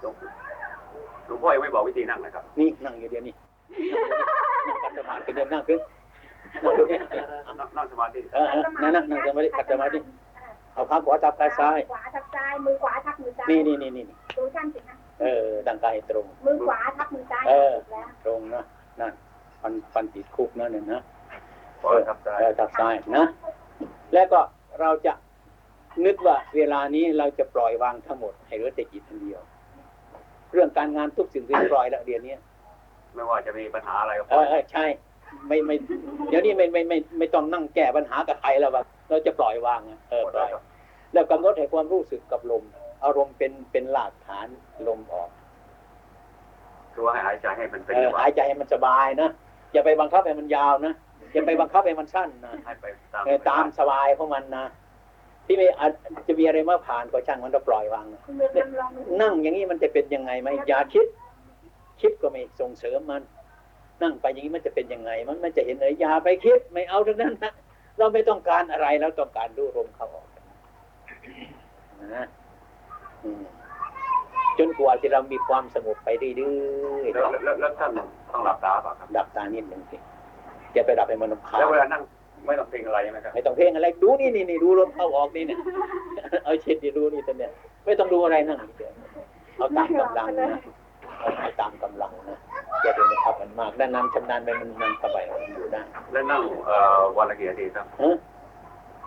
[0.00, 0.14] หลวง
[1.26, 3.34] หลวงพ่อยังไม่บอกวิธีนั่งนะครับ นี่นั่งอยู่เดียวนี่
[4.72, 5.80] นั่งขัดสมาธิเดินนั่งขึ้น
[6.64, 7.02] นั่งขึ้นเนี่ย
[7.58, 9.98] นั่งนั่งสมาธิเออเออนั่งนั่งนั่งสมาธิขัดสมาธิ
[10.74, 14.04] เอาขาขวาทับขาซ้ายขวาทับซ้ายมือขวาทับมือซ้ายนี่นี่นี่นี่
[14.36, 18.62] ดูท่านสิคะเออตั้งกายให้ตรง มือขวาทับมือซ้ายเออถูกแล้วตรงนะ
[19.00, 19.12] นั่น
[19.62, 21.00] ฟันฟันติดคุกนะเนี่ยนะ
[21.80, 23.24] ขอครับได้เออทับซ้ายนะ
[24.14, 24.40] แล้วก็
[24.80, 25.12] เราจะ
[26.04, 29.40] นึกว่าเวลานี้เราจะปล่อยวางทั้งหมด ให้เหลือแต่จิตอันเดียว
[30.52, 32.34] เรื่องการงานทุกสิ่งที่ปล่อยแล้วเดี๋ยวนี้
[33.14, 34.84] ไม่ว่าจะมีปัญหาอะไรก็เออเออใช่
[35.48, 35.76] ไม่ไม่
[36.28, 40.50] เดี๋ยวนี้ไม่ไม่ไม่ไม่ต้องนั่งแก้ปัญหากับใครแล้วว่าเราจะปล่อยวางอะเออปล่อย
[41.12, 42.64] แล้วกำหนดให้ความรู้สึกกับลม
[43.04, 44.46] อารมณ์เป็นเป็นหลักฐาน
[44.88, 45.30] ลมออก
[46.92, 49.30] คือว่าให้หายใจให้มันเป็นเออจังหวะหายใจให้มันสบายนะ
[49.72, 50.92] อย่าไปบังคับให้มันยาวนะ
[51.32, 54.66] อย่าไปบังคับให้มันสั้นนะให้ไปตามเออตามสบายของมันนะ
[55.48, 55.92] ที่ไม่อาจ
[56.28, 61.06] จะมีอะไรมาผ่านก็ช่างมันเราปล่อยวางนะคุณเรียนลองดูนั่งอย่างนี้มันจะเป็นยังไงไหมอย่าคิด
[62.00, 63.22] คิดก็ไม่ส่งเสริมมัน
[64.02, 67.52] นั่งไปอย่างนี้มันจะเป็นยังไง มันมันจะเห็นเลยอย่าไปคิดไม่เอาทั้งนั้นนะ
[67.98, 70.26] เราไม่ต้องการอะไรเราต้องการดูลมเข้าออก
[72.16, 72.26] นะ
[73.24, 73.44] อืม
[74.58, 77.90] จนกว่าที่เรามีความสงบไปเรื่อยแล้วแล้วแล้วท่าน
[78.30, 79.96] ต้องหลับตาเปล่ะครับๆดับตานิดหนึ่งสิ
[80.74, 82.02] จะไปดับให้มันรำคาญแล้วเวลานั่ง
[82.46, 85.58] ไม่ต้องเพลงอะไรใช่ไหมครับไม่ต้องเพ่งอะไรดูนี่นี่นี่ดูลมเข้าออกนี่เนี่ย
[86.44, 87.50] เอาเช็ดดีดูนี่ตัวเนี่ย
[87.84, 88.92] ไม่ต้องดูอะไรนั่งเฉย
[89.56, 90.48] เอาตามกำลังนะ
[91.20, 92.38] เอาเอาตามกำลังนะ
[92.82, 95.80] อย่าไปขับมันมากด้านน้ำชำนาญไปมันมันสบายมันอยู่ได้
[96.12, 98.16] แล้วนั่งเอ่อวันละกี่นาทีครับเออ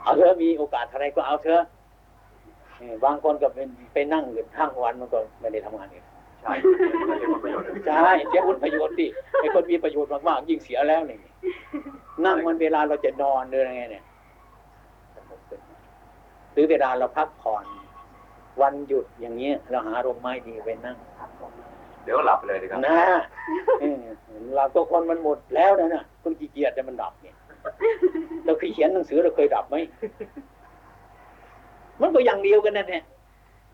[0.04, 1.64] เอาเถอะมีโอกาสอะไรก็เอาเถอะ
[2.78, 6.04] เออบางคนก็เป็นไปนั่งอยู่ทั้งวันมันก็ไม่ได้ทำงานอีก
[6.42, 6.54] ใช่
[7.08, 9.08] ไม่ได้ผลประโยชน์เลยใช่เสียผลประโยชน์ดิ
[9.40, 11.18] ไอ้คนมีประโยชน์มากๆยิ่งเสียแล้วนี่
[12.26, 14.06] นั่งมันเวลาเราจะนอนหรืออะไรไงเนี่ย
[16.54, 17.66] หรือเวลาเราพักผ่อน
[18.62, 20.98] วันหยุดอย่างเงี้ย เราหาร่มไม้ดีไปนั่ง
[22.04, 23.00] เดี๋ยวก็หลับไปเลยดีครับนะ
[23.80, 24.02] เออ
[24.56, 27.36] เราก็คนมันหมดแล้วนะน่ะคนขี้เกียจแต่มันดับเนี่ย
[28.46, 29.76] เราเคยเขียนหนังสือเราเคยดับไหม
[32.02, 33.04] มันก็อย่างเดียวกันนั่นแหละ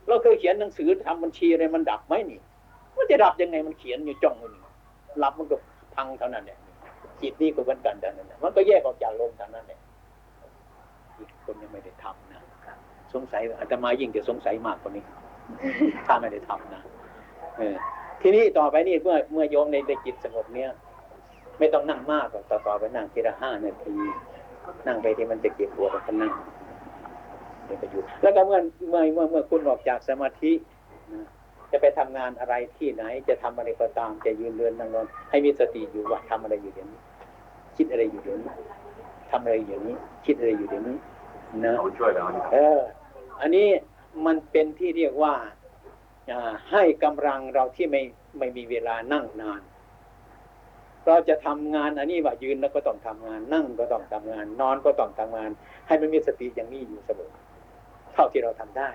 [0.07, 2.39] เราเคยเขียนหนังสือทำบัญชีอะไรมันดับไหมนี่
[2.97, 4.61] มันจะดับยังไงมันเขียนอยู่จ้องอยู่นี่
[5.19, 5.55] หลับมันก็
[5.95, 6.59] พังเท่านั้นเนี่ย
[7.21, 9.79] จิตนี่ก็เหมือนกันเท่านั้นแหละมันก็แยกออกจากลมเท่านั้นเนี่ย
[11.17, 12.41] อีกคนยังไม่ได้ทำนะ
[13.13, 15.03] สงสัยอาตมายิ่งจะสงสัยมากกว่านี้
[16.07, 16.81] ถ้าไม่ได้ทำนะ
[17.57, 17.75] เออ
[18.21, 20.69] ทีนี้ต่อไปนี่เมื่อเมื่อโยมในในจิตสงบเนี่ย
[21.59, 23.95] ไม่ต้องนั่งมากหรอกต่อต่อไปนั่งทีละห้านาที
[24.87, 26.33] นั่งไปที่มันจะเก็บปวดก็นั่ง
[27.65, 30.51] เดี๋ยวก็หยุดแล้วก็เมื่อเมื่อเมื่อเมื่อคุณออกจากสมาธิ
[31.13, 31.25] นะ
[31.71, 36.99] จะไปทำงานอะไรที่ไหน จะทำอะไรก็ตาม จะยืนเดินนั่งนอนให้มีสติอยู่ว่าทำอะไรอยู่เดี๋ยวนี้
[37.77, 38.51] คิดอะไรอยู่เดี๋ยวนี้
[39.31, 39.95] ทำอะไรอยู่เดี๋ยวนี้
[40.25, 40.97] คิดอะไรอยู่เดี๋ยวนี้
[41.65, 42.79] นะเอาช่วยเรานี่ครับเออ
[43.41, 43.67] อันนี้
[44.25, 45.33] มันเป็นที่เรียกว่า
[46.31, 48.01] อ่าให้กำลังเราที่ไม่
[48.37, 49.61] ไม่มีเวลานั่งนาน
[51.07, 55.49] เราจะทำงานอันนี้ว่ายืนแล้วก็ต้องทำงาน นั่งก็ต้องทำงาน นอนก็ต้องทำงาน
[55.87, 57.31] ให้มันมีสติอย่างนี้อยู่เสมอ
[58.13, 58.89] เท่าที่เราทำได้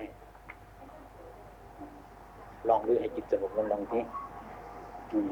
[2.68, 4.00] ลองดูให้จิตสงบลองลองที
[5.12, 5.30] อืม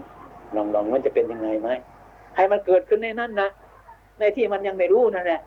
[0.56, 1.68] ลองลองมันจะเป็นยังไงไหม
[2.36, 3.48] ให้มันเกิดขึ้นในนั้นนะ
[4.18, 5.40] ในที่มันยังไม่รู้นั่นแหละ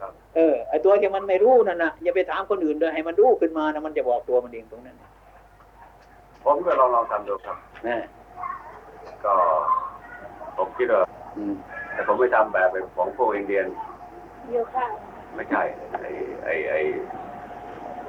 [0.00, 4.96] ครับเออไอตัวที่มันไม่รู้นั่นนะอย่าไปถามคนอื่นเลยให้มันรู้ขึ้นมานะมันจะบอกตัวมันเองตรงนั้น
[6.44, 7.56] ผมก็ลองลองทำดูครับ
[7.86, 7.96] นะ
[9.24, 9.34] ก็
[10.56, 11.02] ผมคิดว่า
[11.36, 11.54] อืม
[11.92, 13.66] แต่ผมไม่ทำแบบของพวกอินเดียน
[14.52, 14.86] โยคะ
[15.34, 15.62] ไม่ใช่
[16.00, 16.06] ไอ
[16.44, 16.74] ไอไอ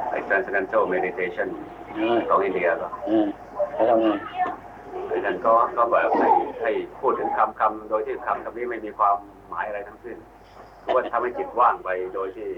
[0.10, 1.73] ไอ transcendental meditation เออ
[2.30, 3.26] ของอินเดียก็เออ
[3.74, 4.08] แล้วทำไง
[5.10, 6.30] ดังนั้นก็ก็แบบให้
[6.62, 9.16] ให้พูดถึงคำคำโดยที่คำคำนี้ไม่มีความ
[9.50, 10.18] หมายอะไรทั้งสิ้น
[10.82, 12.50] หรือว่าทำให้จิตว่างไปโดยที่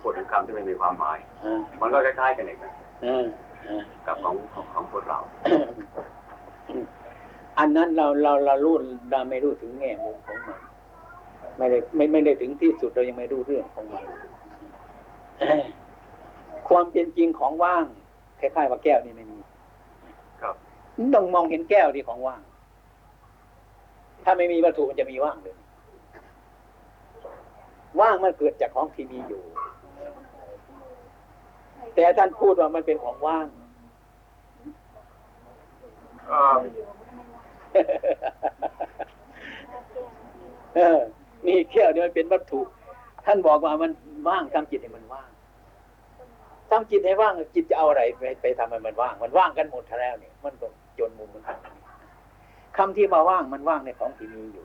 [0.00, 3.24] พูดถึงคำที่ไม่มีความหมายเออมันก็คล้ายๆกันเองนะเออ
[3.64, 5.18] เออกับของของของพวกเรา
[7.58, 8.74] อันนั้นเราเราเรารู้
[9.10, 10.60] เราไม่รู้ถึงแง่มุมของมัน
[11.58, 14.04] ไม่ได้ไม่ไม่ได้ถึงที่สุดเรายังไม่รู้เรื่องของมัน
[16.68, 17.84] ความเป็นจริงของว่าง
[18.40, 19.38] คล้ายๆว่าแก้วนี่ไม่มี
[20.42, 20.54] ครับ
[21.14, 22.42] ต้องมองเห็นแก้วที่ของว่าง
[24.24, 25.56] ถ้าไม่มีวัตถุมันจะมีว่างเลย
[28.00, 29.42] ว่างมันเกิดจากของที่มีอยู่
[31.94, 33.46] แต่ท่านพูดว่ามันเป็นของว่าง
[36.28, 36.58] เอ่อ
[40.74, 40.98] เออ
[41.46, 42.60] นี่แก้วเนี่ยมันเป็นวัตถุ
[43.26, 43.90] ท่านบอกว่ามัน
[44.28, 45.28] ว่างทำจิตให้มันว่าง
[46.74, 50.66] ทำจิตให้ว่างจิตจะเอาอะไรไปไปทำให้มันว่าง มันว่างกันหมดแล้วเนี่ยมันก็
[50.98, 51.42] จนมุมมัน
[52.76, 54.64] คำที่มาว่างมันว่างในของที่มีอยู่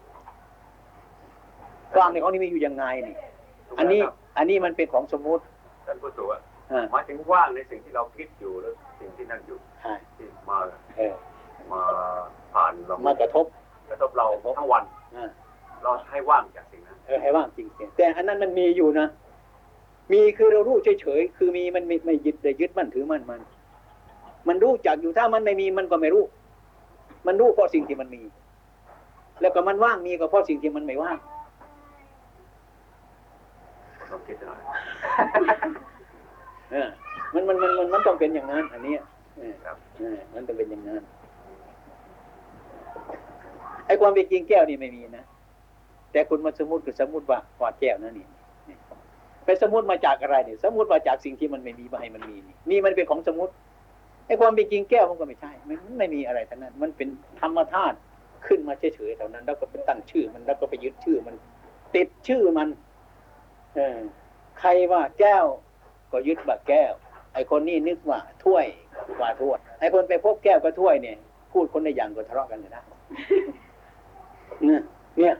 [1.97, 3.15] ว่างในของที่มีอยู่ยังไงนี่
[3.77, 4.01] อันนี้
[4.37, 5.43] อันนี้มันเป็นของสมมุติ
[5.87, 6.27] ท่านผู้สูง
[6.71, 10.57] อ่าหมายถึงว่างในสิ่งที่เราคิดอยู่แล้วสิ่งที่นั่นอยู่ใช่ที่มา
[10.97, 11.13] เออ
[11.71, 11.81] มา
[12.53, 13.45] ผ่านเรามากระทบ
[13.89, 14.83] กระทบเราทั้งวัน
[15.15, 15.29] อ่า
[15.83, 19.07] เราให้ว่างจากสิ่งนั้นเออให้ว่างจริงๆแต่อันนั้นมันมีอยู่นะ
[20.11, 23.41] มีคือเรารู้เฉยๆคือมีมันไม่ไม่ยึดแต่ยึดมั่นถือมั่นมัน
[24.47, 26.23] มันรู้จักอยู่ถ้ามันไม่มีมันก็ไม่รู้
[27.27, 28.21] มันรู้เพราะสิ่งที่มันมี
[29.41, 31.17] แล้วก็มันว่างมีก็เพราะสิ่งที่มันไม่ว่าง
[34.11, 34.59] ลองคิดหน่อย
[36.71, 36.87] เออ
[37.33, 39.01] มันมันมันมันมันต้องเป็นอย่างนั้น อันเนี้ย
[39.37, 41.01] เออครับเออมันต้องเป็นอย่างนั้น
[43.85, 45.23] ไอ้ความเป็นจริงแก้วนี่ไม่มีนะ
[46.11, 48.38] แต่คุณมาสมมติคือสมมติว่าว่าแก้วนั่นนี่นี่
[49.49, 53.53] ไปสมมติมาจากอะไรเนี่ยสมมติมาจากสิ่งที่มันไม่มีมาให้มันมีนี่นี่มันเป็นของสมมติ
[54.27, 57.07] ไอ้ความเป็นจริงแก้วมันก็ไม่ใช่มันไม่มีอะไรทั้งนั้น มันเป็น
[57.41, 57.97] ธรรมธาตุ
[58.47, 61.35] ขึ้นมาเฉยๆเท่านั้น แล้วก็ไปตั้งชื่อมันแล้วก็ไปยึดชื่อมัน
[61.95, 62.69] ติดชื่อมัน
[63.75, 63.97] เออ
[64.59, 65.45] ใครว่าแก้ว
[66.11, 66.93] ก็ยึดว่าแก้ว
[67.33, 68.65] ไอ้คนนี้นึกว่าถ้วย
[69.21, 71.17] ว่าถ้วยไอ้คนไปพบแก้วกับถ้วยเนี่ย
[71.51, 72.83] พูดคนในอย่างก็ทะเลาะกันเลยนะ
[75.19, 75.35] เนี่ย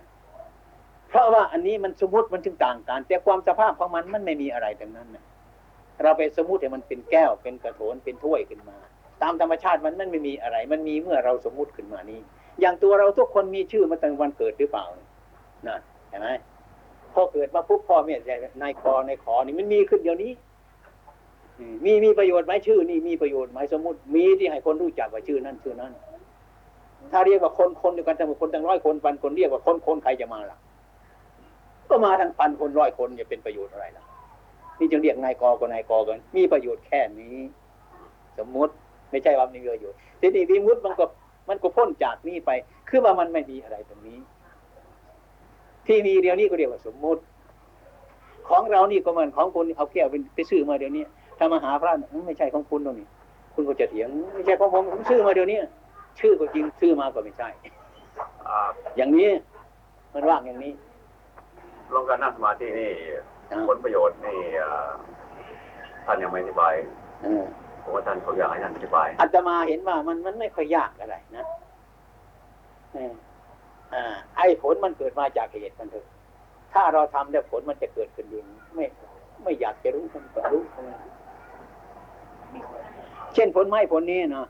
[1.09, 5.07] เพราะว่าอันนี้มันสมมติมันจึงต่างกันแต่ความสภาพของมันมันไม่มีอะไรทั้งนั้น
[6.03, 8.77] เราไปสมมติให้มันเป็นแก้วเป็นกระโถนเป็นถ้วยขึ้นมา
[9.21, 12.19] ตามธรรมชาติมันมันไม่มีอะไร มันมีเมื่อเราสมมติขึ้นมานี้
[12.61, 14.85] อย่างตัวเราทุกคนมีชื่อมาตั้งวันเกิดหรือเปล่า
[15.67, 16.29] นั่นเห็นไหม
[17.13, 18.31] พอเกิดมาปุ๊บพ่อแม่ใจ
[18.61, 20.31] นายคอนายขอนี่มันมีขึ้นเดี๋ยวนี้
[21.85, 25.91] มีมีประโยชน์ไหมชื่อ นี่มีประโยชน์ไหมสมมติมีที่ให้คนรู้จักว่าชื่อนั้นชื่อนั้น
[27.11, 30.57] ถ้าเรียกว่าคนคนเดียวกันทั้งหมดคนตั้งร้อยคนพันคนเรียกว่าคนคนใครจะมาล่ะ
[31.89, 34.03] ก็มาทั้งพันคนร้อยคนจะเป็นประโยชน์อะไรล่ะ
[34.79, 37.37] นี่จึงเรียกนายกอกับนายกอกัน มีประโยชน์แค่นี้
[38.39, 38.73] สมมุติ
[39.11, 41.05] ไม่ใช่ว่ามีประโยชน์ทีนี้วิมุตติมันก็
[41.49, 42.51] มันก็พ้นจากนี้ไป
[42.89, 44.19] คือว่ามันไม่มีอะไรตรงนี้
[45.87, 47.21] ที่มีเดียวนี้ก็เรียกว่าสมมุติ
[48.49, 51.03] ของเรานี่ก็เหมือนของคุณเอาแก้วเป็นไปซื้อมาเดี๋ยวนี้
[51.37, 53.07] ถ้ามาหาพระเนี่ยไม่ใช่ของคุณตรงนี้
[53.53, 55.57] คุณก็จะเถียงไม่ใช่ของผมผมซื้อมาเดี๋ยวนี้
[56.19, 57.49] ชื่อก็จริงซื้อมาก็ไม่ใช่
[58.47, 58.59] อ่า
[58.97, 59.29] อย่างนี้
[60.13, 60.73] มันว่างอย่างนี้
[61.93, 62.91] ลงการนั่งสมาธินี่
[63.51, 64.89] อ่าผลประโยชน์นี่อ่า
[66.05, 66.73] ท่านยังไม่อธิบาย
[67.21, 67.43] เออ
[67.83, 71.45] ผมว่าท่านเขาอยากให้ท่านอธิบายอาตมาเห็นว่ามันมันไม่ค่อยยากอะไรนะ
[72.93, 73.13] เออ
[73.93, 76.05] อ่าไอ้ผลมันเกิดมาจากเหตุมันเถอะ
[76.73, 78.85] ถ้าเราทำแล้วผลมันจะเกิดขึ้นเองไม่
[79.43, 80.63] ไม่อยากจะรู้มันก็รู้
[83.33, 84.47] เช่นผลไม้ผลนี้เนาะ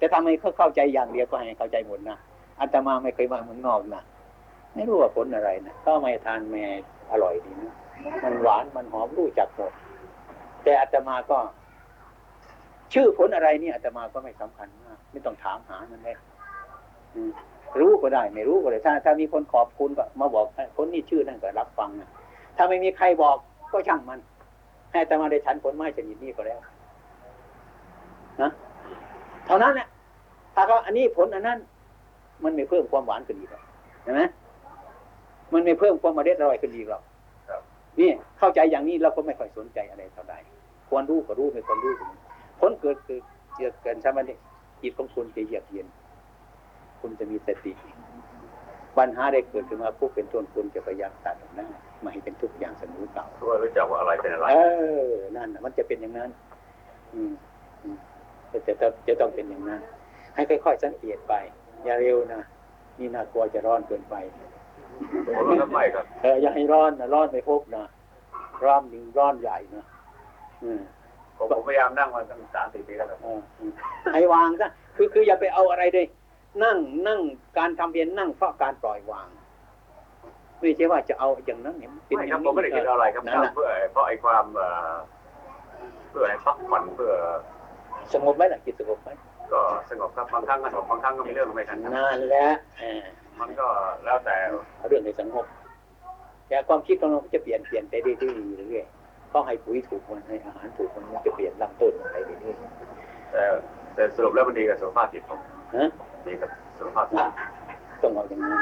[0.00, 2.16] จะทำให้เขาเข้าใจอย่างเดียวก็ให้เข้าใจหมดนะ
[2.60, 4.02] อาตมาไม่เคยมาเมืองนอกนะ
[4.74, 6.64] ไม่รู้ว่าผลอะไรนะก็ไม่ทานแม่
[7.10, 7.74] อร่อยดีนะ
[8.24, 9.72] มันหวานมันหอมรู้จักหมด
[10.64, 11.38] แต่อาตมาก็
[12.92, 16.16] ชื่อผลอะไรเนี่ยอาตมาก็ไม่สำคัญมากไม่ต้องถามหามันเลย
[17.80, 20.46] รู้ก็ได้ ไม่รู้ก็ได้ถ้า ถ้ามีคนขอบคุณก็มาบอก
[20.76, 22.08] คนนี้ชื่อนั่นก็รับฟังนะ
[22.56, 23.36] ถ้าไม่มีใครบอก
[23.72, 24.18] ก็ช่างมัน
[24.90, 26.60] ให้อาตมาได้ฉันผลไม้ชนิดนี้ก็แล้ว
[28.42, 28.50] นะ
[29.46, 29.88] เท่านั้นแหละ
[30.54, 31.58] ถ้าเขาอันนี้ผลอันนั้น
[32.44, 33.62] มันไม่เพิ่มความหวานขึ้นอีกหรอก
[34.02, 34.22] เห็นไหม
[35.52, 37.02] มันไม่เพิ่มความมาเด็ดอร่อยขึ้นอีกหรอก
[37.48, 37.62] ครับ
[38.00, 40.38] นี่เข้าใจอย่างนี้เราก็ไม่ค่อยสนใจอะไรเท่าไหร่
[40.88, 42.18] ควรรู้ก็รู้ไม่ควรรู้ก็รู้
[42.60, 43.20] ผลเกิดคือ
[43.56, 44.38] เกิดเกินใช่ไหมเนี่ย
[44.82, 45.86] จิตของคุณจะเยือกเย็น
[47.00, 47.72] คุณจะมีสติ
[48.96, 51.68] ปัญหาได้เกิดขึ้นมาผู้เป็นต้นคุณจะพยายามตัดออกหน้า
[52.00, 54.56] ไม่ให้เป็นทุกข์อย่างสมุเก่ารู้ว่ารู้จักว่าอะไรเป็นอะไร เอ
[55.10, 56.30] อ นั่นน่ะมันจะเป็นอย่างนั้น
[57.14, 57.32] อืม
[57.82, 57.96] อืม
[58.50, 59.80] จะจะจะจะต้องเป็นอย่างนั้น
[60.34, 61.34] ให้ค่อยๆสังเกตไป
[61.84, 62.40] อย่าเร็วนะ
[62.98, 64.14] นี่น่ากลัวจะร้อนเกินไป
[65.26, 67.84] ผมรู้ครับไม่ครับเอออย่าให้ร้อนนะร้อนไม่พบนะ
[68.64, 69.84] ร้อนหนึ่งร้อนใหญ่นะ
[70.62, 70.80] อืม
[71.36, 73.72] ผมผมพยายามนั่งมาตั้งสามสี่ปีแล้วครับเอออืม
[74.14, 76.06] ให้วางซะคือคืออย่าไปเอาอะไรเลย
[76.64, 76.76] นั่ง
[77.08, 77.20] นั่ง
[77.58, 79.28] การทำเพียรนั่งเพราะการปล่อยวาง
[80.58, 84.94] ไม่ใช่ว่าจะเอาอย่างนั้นเนี่ยเป็นไม่อครัย่าบงผมไม่ได้คิดอะไรครับนั่นนั่งน่ะเพื่อเพราะไอ้ความเอ่อ
[86.10, 87.12] เพื่อให้พักผ่อนเพื่อ
[88.14, 89.08] สงบไหมล่ะจิตสงบไหม
[89.52, 92.46] ก็สงบครับบางครั้งก็สงบบางครั้งก็มีเรื่องไม่ทันครับนั่นแหละ
[92.80, 93.04] เออ
[93.40, 93.68] มันก็
[94.04, 94.36] แล้วแต่
[94.76, 95.46] เอาเรื่องให้สงบ
[96.48, 98.14] แต่ความคิดของเราก็จะเปลี่ยนเปลี่ยนไปเรื่อ
[98.62, 102.56] ยๆเรื่อยๆต้องให้ปุ๋ยถูกมันให้อาหารถูกมันมันจะเปลี่ยนลำต้นมันไปเรื่อย
[103.32, 103.42] แต่
[103.94, 105.88] แต่สรุปแล้วมันดีกับสุขภาพจิตผมๆฮะ
[106.26, 107.24] ดีกับสุขภาพจิต
[108.02, 108.52] ต้องเอาอย่างนั้น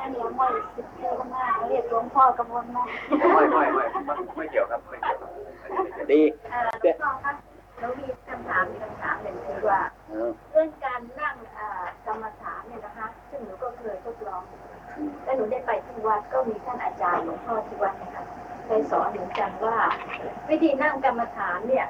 [0.00, 2.82] อันนี้ไม่สิบเท่ามากเรียกหลวงพ่อกำมลมา
[3.34, 5.30] ไม่ไม่ไม่ไม่ไม่เกี่ยวครับไม่เกี่ยวครับ
[5.62, 6.20] อันนี้ไม่เกี่ยวดี
[6.52, 7.32] อ่าหลวงพ่อคะ
[7.78, 14.42] แล้วมีคำถามมีคำถามหนึ่งคือว่าเออเรื่องการนั่งอ่ากรรมฐานเนี่ยนะคะ ซึ่งหนูก็เคยทดลอง
[15.24, 18.24] และหนูได้ไปที่วัดก็มีท่านอาจารย์หลวงพ่อที่วัดนะคะ
[18.64, 19.76] เคยสอนเหมือนกันว่า
[20.48, 21.86] วิธีนั่งกรรมฐานเนี่ย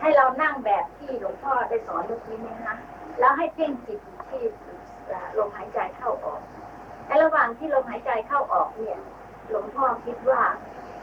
[0.00, 2.76] ให้เรานั่งแบบที่หลวงพ่อได้สอนเมื่อกี้เนี่ยนะคะ
[3.18, 4.42] แล้วให้เพ่งจิตอยู่ที่
[5.10, 6.40] อ่าลมหายใจเข้าออก
[7.06, 8.98] และระหว่างที่ลมหายใจเข้าออกเนี่ย
[9.48, 10.42] หลวงพ่อคิดว่า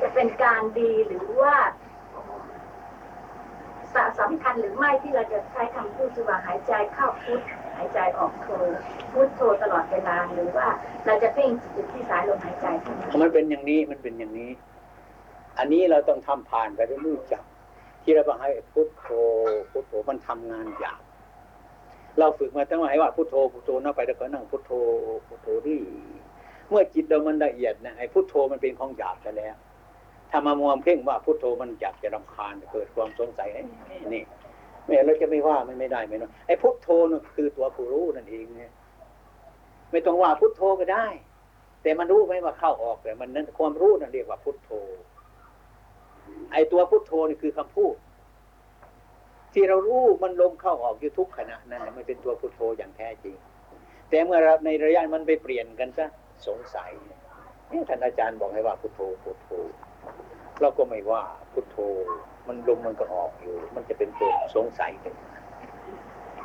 [0.01, 1.55] จะเป็นการดีหรือว่า
[3.95, 7.41] สสำคัญหรือไม่ที่เราจะใช้คำพูดที่ว่าหายใจเข้าพุท
[7.77, 8.47] หายใจออกโท
[9.13, 10.67] พุทโทตลอดเวลาหรือว่า
[11.05, 14.51] เราจะเพ่งจิตที่สายลมหายใจเท่มันเป็นอย่างนี้มันเป็นอย่างนี้
[15.57, 17.43] อันนี้เราต้องทำผ่านไปด้วยรู้จัก
[18.03, 19.05] ที่เราบอกให้พุทโธ
[19.71, 21.01] พุทโธมันทำงานหยาบ
[22.19, 24.71] เราฝึกมาตั้งแต่ว่าพุทโธพุทโธนั่งไปแล้วก็นั่งพุทโธ
[25.27, 25.81] พุทโธนี่
[26.69, 29.55] เมื่อจิตเรามันละเอียดนะไอ้พุทโธมันเป็นของหยาบซะแล้ว
[30.29, 33.65] ถ้ามามัวเพ่งว่าพุทโธมันอยากจะรำคาญเกิดความสงสัยเอ้ย
[34.13, 34.23] นี่
[34.85, 38.71] ไม่เราจะไม่ว่ามันไม่ได้ไหมเนาะไอ้พุทโธนั่นคือตัวผู้รู้นั่นเองเนี่ย
[39.91, 41.07] ไม่ต้องว่าพุทโธก็ได้
[41.83, 44.71] แต่มันรู้ไหมว่าเข้าออกแต่มันนั้นความรู้นั่นเรียกว่าพุทโธ
[46.51, 47.95] ไอ้ตัวพุทโธนี่คือคำพูด
[49.53, 53.35] ที่เรารู้มันลมเข้าออกอยู่ทุกขณะนั่นแหละมันเป็นตัวพุทโธอย่างแท้จริง
[54.09, 56.05] แต่เมื่อเราในระยะมันไปเปลี่ยนกันซะ
[56.47, 56.91] สงสัย
[57.69, 59.49] เนี่ยท่านอาจารย์บอกให้ว่าพุทโธพุทโธ
[60.61, 61.23] เราก็ไม่ว่า
[61.53, 61.77] พุทโธ
[62.47, 65.13] มันลมมันก็ออกอยู่ มันจะเป็นตัวสงสัยขึ้น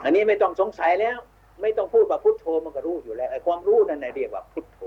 [0.04, 1.18] อันนี้ไม่ต้องสงสัยแล้ว
[1.62, 4.80] ไม่ต้องพูดว่าพุทโธมันก็รู้อยู่แล้วไอ้ความรู้นั่นเรียกว่าพุทโธ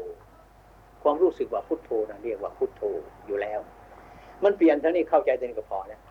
[1.04, 2.82] ความรู้สึกว่าพุทโธนะเรียกว่าพุทโธ
[3.28, 3.60] อยู่แล้ว
[4.44, 6.02] มันเปลี่ยนเท่านี้เข้าใจตัวนี้ก็พอแล้ว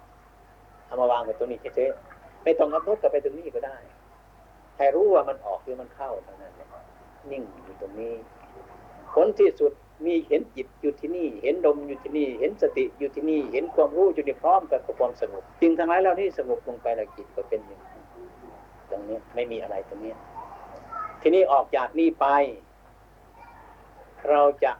[0.86, 3.76] เอามาวางไว้ตรงนี้เฉยๆไม่ต้องกำหนดกับไปตรงนี้ก็ได้
[4.76, 6.52] ให้รู้ว่ามันออกหรือมันเข้าเท่านั้น
[7.30, 8.14] นิ่งอยู่ตรงนี้
[9.12, 9.72] ผลที่สุด
[10.04, 18.02] มีเห็นจิตอยู่ที่นี่ เห็นลมอยู่ที่นี่ เห็นสติอยู่ที่นี่ เห็นความรู้อยู่ที่พร้อมกับความสงบจริงทั้งหลายเหล่านี้สงบลงไปแล้วจิตก็เป็นอย่างนี้
[18.90, 20.12] ตรงนี้ไม่มีอะไรตรงนี้
[21.22, 22.26] ทีนี้ออกจากนี่ไป
[24.30, 24.72] เราจะ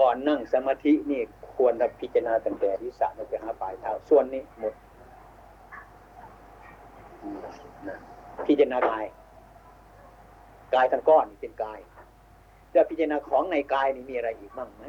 [0.00, 1.22] ก่อนนั่งสมาธินี่
[1.56, 4.74] ควรจะพิจารณาตั้งแต่ที่สะลงไปหาปลายเท้าส่วนนี้หมด
[8.46, 9.04] พิจารณากาย
[10.74, 11.78] กายทั้งก้อนเป็นกาย
[12.78, 14.84] แล้วพิจารณาของในกายนี่มีอะไรอีกบ้างไหม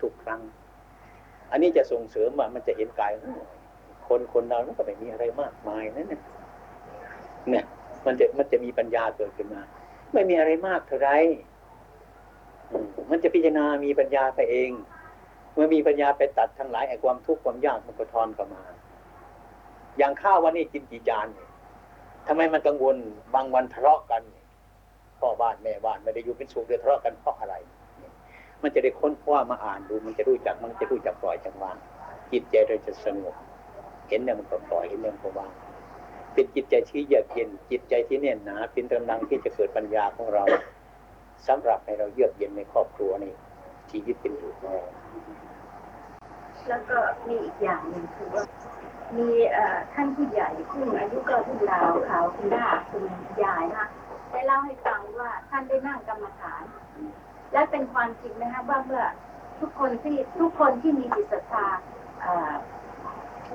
[0.00, 0.40] ทุกครั้ง
[1.50, 3.12] อันนี้จะส่งเสริมว่ามันจะเห็นกาย
[4.08, 6.20] คนคนเรามันก็ไม่มีอะไรมากมายนั่นเนี่ย
[7.50, 7.64] เนี่ย
[8.06, 9.62] มันจะมันจะมีปัญญาเกิดขึ้นมา
[10.12, 11.10] ไม่มีอะไรมากเท่าไร
[13.10, 14.70] มันจะพิจารณามีปัญญาไปเอง
[15.54, 18.62] เมื่อมีปัญญาไปตัดทั้งหลายไอ้ความทุกข์ความยากมันก็ทอนเข้ามา
[19.98, 21.48] อย่างข้าววันนี้กินกี่จานเนี่ย
[22.26, 22.96] ทำไมมันกังวล
[23.34, 27.54] บางวันทะเลาะกันเพ่อบ้านแม่บ้านไม่ได้อยู่เป็นสุขเดือดทะเลาะกันเพราะอะไร
[28.62, 31.76] มันจะได้ค้นคว้ามาอ่านดู มันจะรู้จักมันจะรู้จักปล่อยจังวาง
[32.32, 33.34] จิตใจเราจะสงบ
[34.08, 35.50] เห็นเนี่ยมันก็ปล่อยเห็นเนี่ยมันก็วาง
[36.34, 40.44] เป็นจิตใจที่เยือกเย็นจิตใจที่แน่นหนาเป็นกำลังที่จะเกิดปัญญาของเรา
[41.46, 43.26] สำหรับให้เราเยือกเย็นในครอบครัวใน
[43.90, 44.86] ชีวิตเป็นอยู่ของเรา
[46.68, 48.44] แล้วก็มีอีกอย่างหนึ่งคือว่า
[49.16, 49.28] มี
[49.92, 53.02] ท่านผู้ใหญ่ซึ่งอายุก็รุ่นราวเขาคุณย่าคุณ
[53.44, 53.86] ยายนะคะ
[54.30, 56.62] ได้เล่าให้ฟังว่าท่านได้นั่งกรรมฐาน
[57.52, 59.04] และเป็นความจริงนะคะว่าเมื่อ
[59.60, 61.66] ทุกคนที่ทุกคนที่มีจิตศรัทธา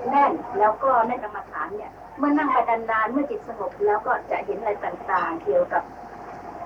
[0.09, 5.83] แน่นแล้วก็ในกรรมฐานเนี่ย เมื่อนั่งไปนานๆเมื่อจิตสงบแล้วก็จะเห็นอะไรต่างๆ เกี่ยวกับ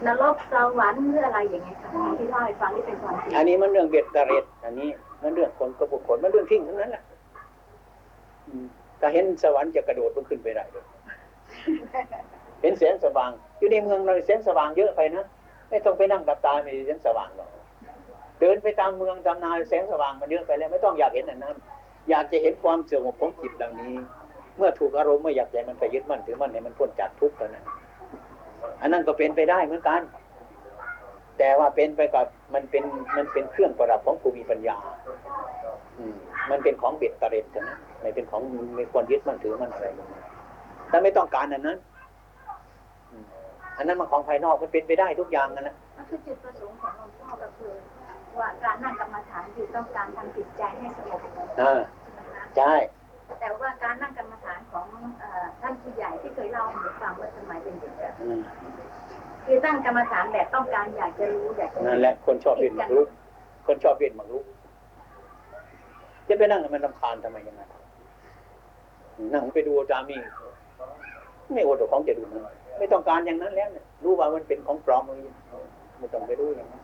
[0.05, 4.89] นรกสวรรค์หรืออะไรอย่างเงี้ยค่ะที่เล่าให้ฟังนี่เป็นความจริงอันนี้มันเรื่องเบ็ดตะเร็ดอันนี้
[5.22, 7.03] มันเรื่องคนกับบุคคลมันเรื่องทิ้งทั้งนั้นแหละ
[8.99, 10.86] ถ้าเห็นสวรรค์จะกระโดดมันขึ้นไปได้เลย
[12.62, 15.26] เห็นแสงสว่าง อยู่ในเมืองเราแสงสว่างเยอะไปนะ
[15.70, 17.49] ไม่ต้องไปนั่งกับตาไม่แสงสว่างหรอก
[18.39, 21.55] เดินไปตามเมืองตามนาแสงสว่างมันเยอะไปแล้วไม่ต้องอยากเห็นอันนั้น
[22.10, 23.93] อยากจะเห็นความเสงบของจิตเหล่านี้
[24.57, 27.66] เมื่อถูกอารมณ์ไม่อยากใจมันไปยึดมั่นถือมั่นให้มันพ้นจากทุกข์เท่านั้น
[28.82, 30.01] อันนั้นก็เป็นไปได้เหมือนกัน
[31.38, 32.84] แต่ว่าเป็นไปกับมันเป็น
[33.18, 34.78] มันเป็นเครื่องประดับของผู้มีปัญญา
[35.97, 36.16] อืม
[36.51, 38.41] มันเป็นของเบ็ดตะเร็ดเท่านั้นไม่เป็นของ
[38.76, 39.88] ไม่ควรยึดมั่นถือมั่นอะไร
[40.89, 41.78] ถ้าไม่ต้องการอันนั้น
[43.80, 47.71] อันนั้นมันของภายนอกมันเป็นไปได้ทุกอย่างนั่นแหละก็คือจุดประสงค์ของหลวงพ่อก็คือ
[48.39, 51.19] ว่าการนั่งกรรมฐานคือต้องการทำจิตใจให้สงบ
[51.61, 52.73] อ่าใช่ไหมคะใช่
[53.39, 54.88] แต่ว่าการนั่งกรรมฐานของ
[55.19, 58.39] เอ่อท่านผู้ใหญ่ที่เคยเล่าให้หนูฟังเมื่อสมัยเป็นเด็กอะอืม
[59.45, 63.07] คือตั้งกรรมฐานแบบต้องการอยากจะรู้อยากจะนั่นแหละคนชอบเรียนหมากรุก
[63.67, 64.45] คนชอบเรียนหมากรุก
[66.27, 67.61] จะไปนั่งให้มันรำคาญทำไมอยังไง
[69.34, 70.17] นั่งไปดูจามี
[71.53, 72.41] ไม่โอดของจะดูนะ
[72.80, 75.34] ไม่ต้องการอย่างนั้นแล้วเนี่ยรู้ว่ามันเป็นของปลอมเลย
[75.99, 76.82] ไม่ต้องไปรู้อย่างนั้น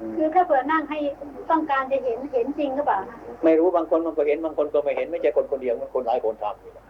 [0.00, 0.98] อืมคือถ้าเผื่อนั่งให้
[1.50, 6.84] ต้องการจะเห็นเห็นจริงหรือเปล่าคะไม่รู้บางคนมันก็เห็นบางคนก็ไม่เห็นไม่ใช่คนคนเดียวมันคนหลายคนทำอยู่นะ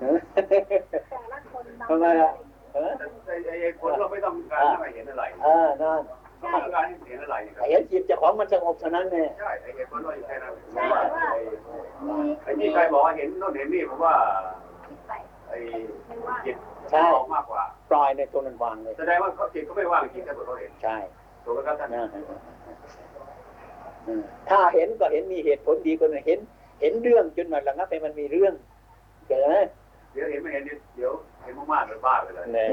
[0.00, 0.18] เออ
[1.10, 2.30] แต่ละคนบางทำไมล่ะ
[2.74, 2.92] เออ
[3.26, 6.00] ไอ้ไอ้ไอ้คนเราไม่ต้องการให้เห็นอะไรเออนั่น
[6.40, 11.00] เราต้องการให้เห็นอะไรครับเห็นจิตเจ้าของมันสงบเท่านั้นเนี่ยใช่ไอ้ไอ้คนเราอยู่แค่นั้นใช่แต่ว่า
[12.06, 14.14] มีไอ้ที่ใครบอกว่าเห็นโน่นเห็นนี่ผมว่า
[14.62, 14.67] คิด
[15.48, 16.56] ไปไอ้ไม่ว่าจิต
[16.90, 20.96] ใช่ออกมากกว่า ปล่อยในตัวนั้นวางเลยแสดงว่าเขาจิตเขาไม่ว่างจริงถ้าเกิดเขาเห็นใช่
[21.44, 22.04] ถูกไหมครับท่านนะ
[24.06, 26.38] อืมถ้าเห็นก็เห็นมีเหตุผลดีกว่านั้นเห็น
[26.80, 28.54] เห็นเรื่องจนมาระงับให้มันมีเรื่อง
[29.28, 29.56] เกิดไหม
[30.12, 30.62] เดี๋ยวเห็นไม่เห็น
[30.96, 32.68] เดี๋ยวเห็นมากๆเลยบ้าไปเลยเนี่ย